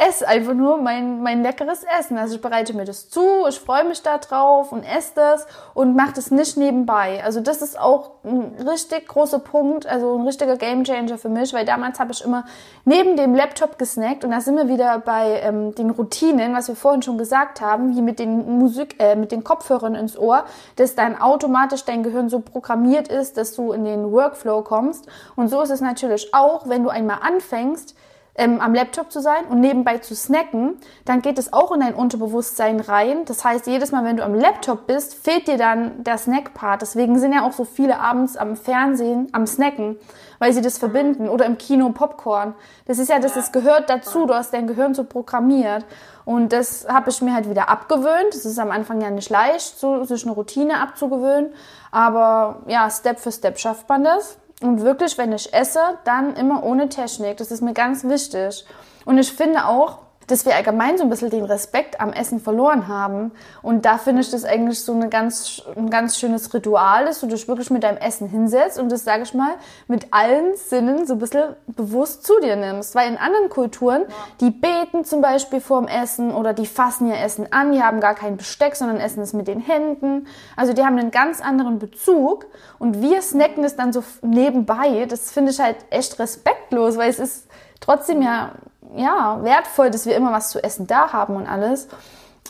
[0.00, 2.16] esse einfach nur mein, mein leckeres Essen.
[2.16, 5.94] Also ich bereite mir das zu, ich freue mich da drauf und esse das und
[5.94, 7.22] mache das nicht nebenbei.
[7.22, 11.66] Also das ist auch ein richtig großer Punkt, also ein richtiger Gamechanger für mich, weil
[11.66, 12.46] damals habe ich immer
[12.86, 16.76] neben dem Laptop gesnackt und da sind wir wieder bei ähm, den Routinen, was wir
[16.76, 20.44] vorhin schon gesagt haben, wie mit den Musik, äh, mit den Kopfhörern ins Ohr,
[20.76, 25.06] dass dann automatisch dein Gehirn so programmiert ist, dass du in den Workflow kommst.
[25.36, 27.94] Und so ist es natürlich auch, wenn du einmal anfängst,
[28.34, 31.94] ähm, am Laptop zu sein und nebenbei zu snacken, dann geht es auch in dein
[31.94, 33.24] Unterbewusstsein rein.
[33.24, 36.82] Das heißt, jedes Mal, wenn du am Laptop bist, fehlt dir dann der Snack-Part.
[36.82, 39.96] Deswegen sind ja auch so viele abends am Fernsehen am Snacken,
[40.38, 41.28] weil sie das verbinden.
[41.28, 42.54] Oder im Kino Popcorn.
[42.86, 44.26] Das ist ja, das, das gehört dazu.
[44.26, 45.84] Du hast dein Gehirn so programmiert.
[46.24, 48.32] Und das habe ich mir halt wieder abgewöhnt.
[48.32, 51.52] Das ist am Anfang ja nicht leicht, so sich eine Routine abzugewöhnen.
[51.90, 54.38] Aber ja, Step für Step schafft man das.
[54.60, 57.38] Und wirklich, wenn ich esse, dann immer ohne Technik.
[57.38, 58.64] Das ist mir ganz wichtig.
[59.04, 59.98] Und ich finde auch,
[60.30, 63.32] dass wir allgemein so ein bisschen den Respekt am Essen verloren haben.
[63.62, 67.26] Und da finde ich das eigentlich so eine ganz, ein ganz schönes Ritual, dass du
[67.26, 69.54] dich wirklich mit deinem Essen hinsetzt und das, sage ich mal,
[69.88, 72.94] mit allen Sinnen so ein bisschen bewusst zu dir nimmst.
[72.94, 74.04] Weil in anderen Kulturen,
[74.40, 78.14] die beten zum Beispiel vorm Essen oder die fassen ihr Essen an, die haben gar
[78.14, 80.26] kein Besteck, sondern essen es mit den Händen.
[80.56, 82.46] Also die haben einen ganz anderen Bezug
[82.78, 85.06] und wir snacken es dann so nebenbei.
[85.08, 87.48] Das finde ich halt echt respektlos, weil es ist
[87.80, 88.52] trotzdem ja
[88.94, 91.88] ja, wertvoll, dass wir immer was zu essen da haben und alles.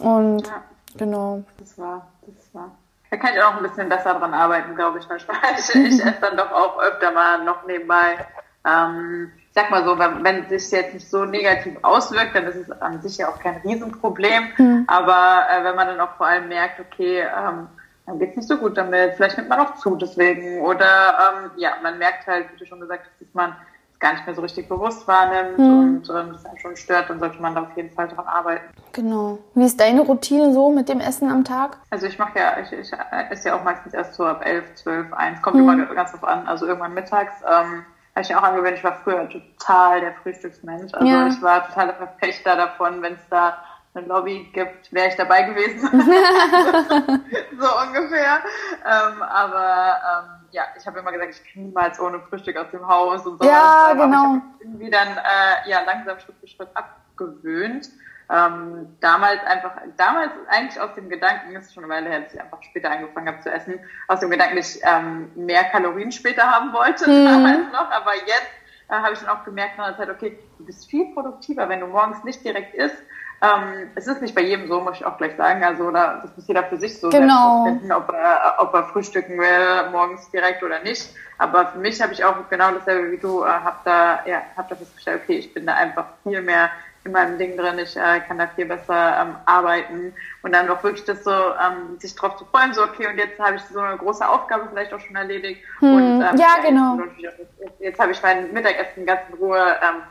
[0.00, 0.62] Und ja,
[0.96, 1.42] genau.
[1.58, 2.70] Das war, das war.
[3.10, 5.36] Da kann ich auch ein bisschen besser dran arbeiten, glaube ich, manchmal.
[5.58, 8.26] Ich, ich esse dann doch auch öfter mal noch nebenbei.
[8.64, 12.44] Ähm, ich sag mal so, wenn, wenn es sich jetzt nicht so negativ auswirkt, dann
[12.44, 14.44] ist es an sich ja auch kein Riesenproblem.
[14.56, 14.84] Mhm.
[14.86, 17.66] Aber äh, wenn man dann auch vor allem merkt, okay, ähm,
[18.06, 20.60] dann geht's nicht so gut damit, vielleicht nimmt man auch zu deswegen.
[20.60, 23.56] Oder ähm, ja, man merkt halt, wie du schon gesagt hast, dass man
[24.00, 25.78] gar nicht mehr so richtig bewusst wahrnimmt hm.
[25.78, 28.64] und ähm, das einen schon stört, dann sollte man da auf jeden Fall dran arbeiten.
[28.92, 29.38] Genau.
[29.54, 31.76] Wie ist deine Routine so mit dem Essen am Tag?
[31.90, 32.90] Also ich mache ja, ich, ich
[33.30, 35.62] esse ja auch meistens erst so ab 11, 12, 1, kommt hm.
[35.62, 37.34] immer ganz drauf an, also irgendwann mittags.
[37.42, 37.84] Ähm,
[38.14, 40.92] habe ich mir auch angewöhnt, ich war früher total der Frühstücksmensch.
[40.94, 41.28] Also ja.
[41.28, 43.58] ich war totaler Verfechter davon, wenn es da
[43.94, 45.80] eine Lobby gibt, wäre ich dabei gewesen.
[47.58, 48.40] so ungefähr.
[48.84, 52.86] Ähm, aber ähm, ja, ich habe immer gesagt, ich kriege niemals ohne Frühstück aus dem
[52.86, 53.48] Haus und so.
[53.48, 54.04] Ja, genau.
[54.04, 57.90] Aber ich habe irgendwie dann äh, ja, langsam Schritt für Schritt abgewöhnt.
[58.32, 62.40] Ähm, damals einfach, damals eigentlich aus dem Gedanken, ist schon eine Weile her, dass ich
[62.40, 66.44] einfach später angefangen habe zu essen, aus dem Gedanken, dass ich ähm, mehr Kalorien später
[66.44, 67.24] haben wollte, mhm.
[67.24, 68.52] damals noch, aber jetzt
[68.88, 71.80] äh, habe ich dann auch gemerkt nach der Zeit, okay, du bist viel produktiver, wenn
[71.80, 73.02] du morgens nicht direkt isst,
[73.42, 75.64] ähm, es ist nicht bei jedem so, muss ich auch gleich sagen.
[75.64, 77.64] Also da, das muss jeder für sich so genau.
[77.64, 81.10] finden, ob er, ob er frühstücken will, morgens direkt oder nicht.
[81.38, 84.68] Aber für mich habe ich auch genau dasselbe wie du, äh, hab da, ja, hab
[84.68, 86.70] da festgestellt, okay, ich bin da einfach viel mehr
[87.04, 90.12] in meinem Ding drin, ich äh, kann da viel besser ähm, arbeiten
[90.42, 93.38] und dann auch wirklich das so, ähm, sich drauf zu freuen, so okay, und jetzt
[93.38, 95.62] habe ich so eine große Aufgabe vielleicht auch schon erledigt.
[95.78, 95.94] Hm.
[95.94, 96.98] Und, ähm, ja, genau.
[97.16, 97.38] Jetzt,
[97.78, 100.02] jetzt habe ich mein Mittagessen ganz in Ruhe, ähm,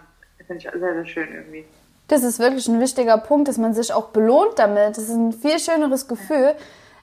[0.47, 1.63] finde ich sehr, sehr schön irgendwie.
[2.09, 4.97] Das ist wirklich ein wichtiger Punkt, dass man sich auch belohnt damit.
[4.97, 6.55] Das ist ein viel schöneres Gefühl,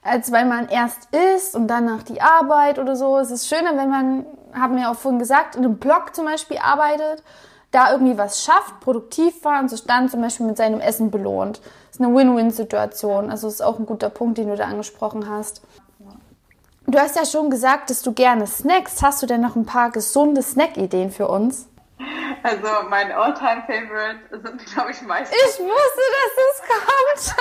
[0.02, 3.16] als wenn man erst isst und dann nach die Arbeit oder so.
[3.18, 6.58] Es ist schöner, wenn man, haben wir auch vorhin gesagt, in einem Blog zum Beispiel
[6.58, 7.22] arbeitet,
[7.70, 11.58] da irgendwie was schafft, produktiv war und sich dann zum Beispiel mit seinem Essen belohnt.
[11.58, 13.30] Das ist eine Win-Win-Situation.
[13.30, 15.62] Also ist auch ein guter Punkt, den du da angesprochen hast.
[16.88, 19.02] Du hast ja schon gesagt, dass du gerne snackst.
[19.02, 21.68] Hast du denn noch ein paar gesunde Snack-Ideen für uns?
[22.42, 25.36] Also mein Alltime favorite sind, glaube ich, meistens.
[25.36, 27.36] Ich wusste, dass es kommt.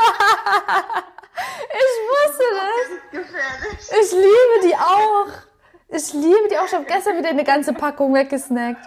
[1.70, 2.76] ich wusste das.
[2.80, 3.84] das ist gefährlich.
[4.02, 5.28] Ich liebe die auch.
[5.90, 6.66] Ich liebe die auch.
[6.66, 8.86] Ich habe gestern wieder eine ganze Packung weggesnackt.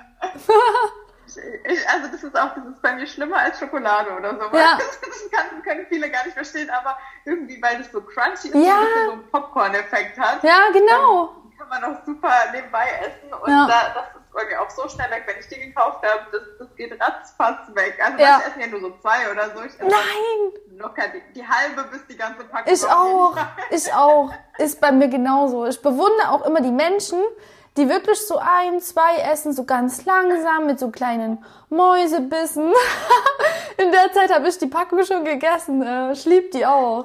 [1.65, 4.57] Ich, also das ist auch, das ist bei mir schlimmer als Schokolade oder so.
[4.57, 4.79] Ja.
[4.79, 5.01] Das
[5.31, 8.79] kann, können viele gar nicht verstehen, aber irgendwie, weil das so crunchy ist ja.
[8.79, 10.43] und so einen Popcorn-Effekt hat.
[10.43, 11.35] Ja, genau.
[11.59, 13.67] Kann man auch super nebenbei essen und ja.
[13.67, 15.25] da, das bei mir auch so schnell weg.
[15.27, 17.99] Wenn ich die gekauft habe, das, das geht ratzfatz weg.
[18.03, 18.39] Also ja.
[18.39, 19.65] ich esse ja nur so zwei oder so.
[19.65, 20.79] Ich Nein!
[20.79, 22.73] locker die, die, halbe bis die ganze Packung.
[22.73, 23.37] Ich auch,
[23.71, 24.33] ich auch.
[24.59, 25.67] Ist bei mir genauso.
[25.67, 27.21] Ich bewundere auch immer die Menschen,
[27.79, 32.73] die wirklich so ein, zwei essen, so ganz langsam mit so kleinen Mäusebissen.
[33.79, 35.83] In der Zeit habe ich die Packung schon gegessen.
[35.83, 37.05] Äh, ich liebe die auch.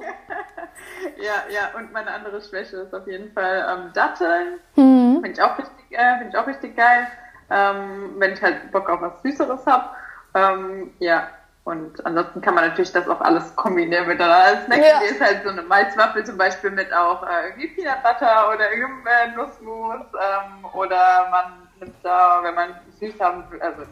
[1.16, 4.58] ja, ja, und meine andere Schwäche ist auf jeden Fall ähm, Datteln.
[4.74, 5.20] Mhm.
[5.22, 7.06] Finde ich, auch richtig, äh, find ich auch richtig geil,
[7.50, 9.90] ähm, wenn ich halt Bock auf was Süßeres habe.
[10.34, 11.28] Ähm, ja,
[11.64, 14.44] und ansonsten kann man natürlich das auch alles kombinieren miteinander.
[14.44, 15.00] Als Snack ja.
[15.00, 19.32] ist halt so eine Malzwaffel zum Beispiel mit auch äh, irgendwie Peanut Butter oder irgendein
[19.32, 23.82] äh, Nussmus ähm, oder man nimmt da, wenn man süß haben will, also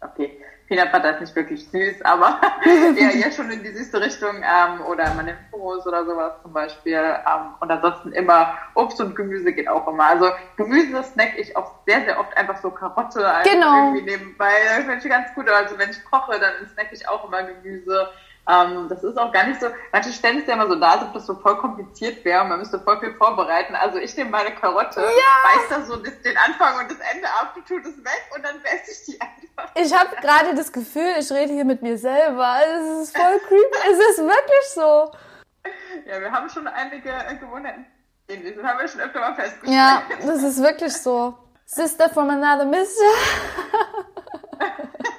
[0.00, 2.40] okay, Peanut Butter ist nicht wirklich süß, aber
[2.96, 4.36] eher, eher schon in die süße Richtung.
[4.36, 6.94] Ähm, oder man nimmt Hummus oder sowas zum Beispiel.
[6.94, 10.06] Ähm, und ansonsten immer Obst und Gemüse geht auch immer.
[10.06, 13.88] Also Gemüse snack ich auch sehr, sehr oft einfach so Karotte genau.
[13.88, 14.52] irgendwie nebenbei.
[14.64, 15.48] Das finde ich ganz gut.
[15.50, 18.08] Also wenn ich koche, dann snack ich auch immer Gemüse.
[18.46, 21.02] Ähm, das ist auch gar nicht so, manche stellen es ja immer so da, als
[21.02, 23.74] ob das so voll kompliziert wäre und man müsste voll viel vorbereiten.
[23.74, 25.06] Also ich nehme meine Karotte, ja.
[25.06, 28.90] beiß da so den Anfang und das Ende ab, tue das weg und dann esse
[28.90, 29.70] ich die einfach.
[29.74, 32.58] Ich habe gerade das Gefühl, ich rede hier mit mir selber.
[32.66, 33.76] Es ist voll creepy.
[33.92, 35.10] es ist wirklich so.
[36.06, 37.86] Ja, wir haben schon einige Gewohnheiten.
[38.26, 39.74] Das haben wir schon öfter mal festgestellt.
[39.74, 41.38] Ja, das ist wirklich so.
[41.64, 43.02] Sister from another mister.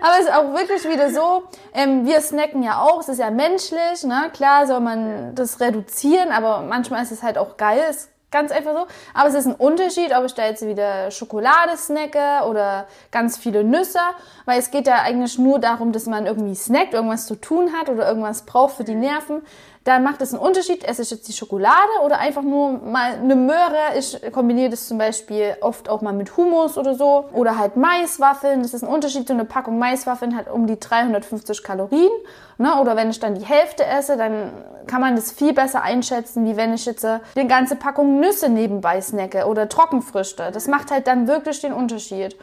[0.00, 1.44] Aber es ist auch wirklich wieder so,
[1.74, 4.30] ähm, wir snacken ja auch, es ist ja menschlich, ne?
[4.32, 8.74] Klar soll man das reduzieren, aber manchmal ist es halt auch geil, ist ganz einfach
[8.74, 8.86] so.
[9.14, 13.64] Aber es ist ein Unterschied, ob ich da jetzt wieder Schokolade snacke oder ganz viele
[13.64, 14.00] Nüsse,
[14.44, 17.88] weil es geht ja eigentlich nur darum, dass man irgendwie snackt, irgendwas zu tun hat
[17.88, 19.42] oder irgendwas braucht für die Nerven
[19.84, 23.36] dann macht es einen Unterschied, esse ich jetzt die Schokolade oder einfach nur mal eine
[23.36, 23.96] Möhre.
[23.96, 27.28] Ich kombiniere das zum Beispiel oft auch mal mit Hummus oder so.
[27.32, 28.62] Oder halt Maiswaffeln.
[28.62, 29.26] Das ist ein Unterschied.
[29.26, 32.10] So eine Packung Maiswaffeln hat um die 350 Kalorien.
[32.58, 32.74] Ne?
[32.80, 34.52] Oder wenn ich dann die Hälfte esse, dann
[34.86, 38.48] kann man das viel besser einschätzen, wie wenn ich jetzt äh, eine ganze Packung Nüsse
[38.48, 40.50] nebenbei snacke oder Trockenfrüchte.
[40.52, 42.36] Das macht halt dann wirklich den Unterschied.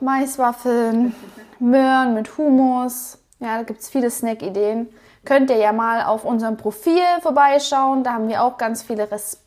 [0.00, 1.14] Maiswaffeln,
[1.58, 3.18] Möhren mit Hummus.
[3.40, 4.88] Ja, da gibt's viele Snack-Ideen
[5.24, 8.04] könnt ihr ja mal auf unserem Profil vorbeischauen.
[8.04, 9.38] Da haben wir auch ganz viele Res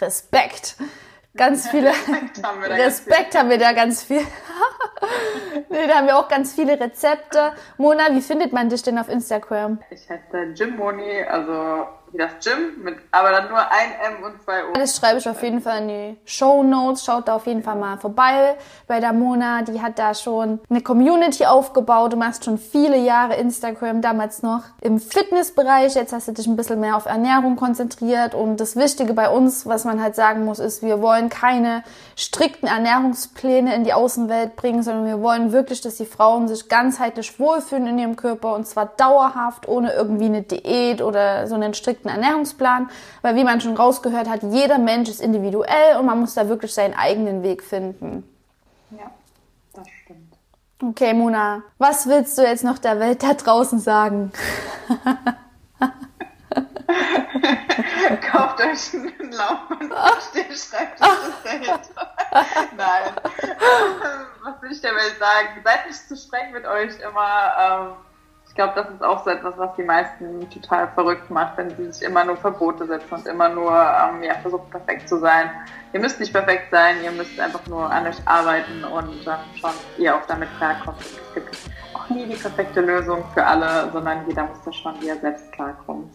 [0.00, 0.76] Respekt.
[1.36, 4.20] Ganz viele Respekt haben wir da, Respekt haben wir da ganz viel.
[5.68, 7.52] nee, da haben wir auch ganz viele Rezepte.
[7.76, 9.80] Mona, wie findet man dich denn auf Instagram?
[9.90, 14.42] Ich heiße Jim Moni, also wie das Gym, mit, aber dann nur ein M und
[14.42, 14.72] zwei O.
[14.74, 17.04] Das schreibe ich auf jeden Fall in die Show Notes.
[17.04, 18.56] Schaut da auf jeden Fall mal vorbei
[18.86, 19.62] bei der Mona.
[19.62, 22.12] Die hat da schon eine Community aufgebaut.
[22.12, 25.94] Du machst schon viele Jahre Instagram, damals noch im Fitnessbereich.
[25.94, 28.34] Jetzt hast du dich ein bisschen mehr auf Ernährung konzentriert.
[28.34, 31.84] Und das Wichtige bei uns, was man halt sagen muss, ist, wir wollen keine
[32.16, 37.38] strikten Ernährungspläne in die Außenwelt bringen, sondern wir wollen wirklich, dass die Frauen sich ganzheitlich
[37.38, 41.99] wohlfühlen in ihrem Körper und zwar dauerhaft, ohne irgendwie eine Diät oder so einen strikten
[42.00, 42.90] strikten Ernährungsplan,
[43.22, 46.74] weil wie man schon rausgehört hat, jeder Mensch ist individuell und man muss da wirklich
[46.74, 48.24] seinen eigenen Weg finden.
[48.90, 49.10] Ja,
[49.74, 50.34] das stimmt.
[50.82, 54.32] Okay, Mona, was willst du jetzt noch der Welt da draußen sagen?
[58.32, 61.06] Kauft euch einen Laufband auf den Schreibtisch.
[62.76, 63.12] Nein.
[64.42, 65.48] Was will ich der Welt sagen?
[65.62, 67.52] Seid nicht zu streng mit euch immer.
[67.58, 68.09] Ähm,
[68.50, 71.92] ich glaube, das ist auch so etwas, was die meisten total verrückt macht, wenn sie
[71.92, 75.50] sich immer nur Verbote setzen und immer nur ähm, ja, versuchen, perfekt zu sein.
[75.92, 79.74] Ihr müsst nicht perfekt sein, ihr müsst einfach nur an euch arbeiten und ähm, schauen,
[79.96, 81.00] wie ihr auch damit klarkommt.
[81.00, 81.56] Es gibt
[81.94, 85.52] auch nie die perfekte Lösung für alle, sondern jeder muss da schon, wie er selbst
[85.52, 86.12] klarkommt.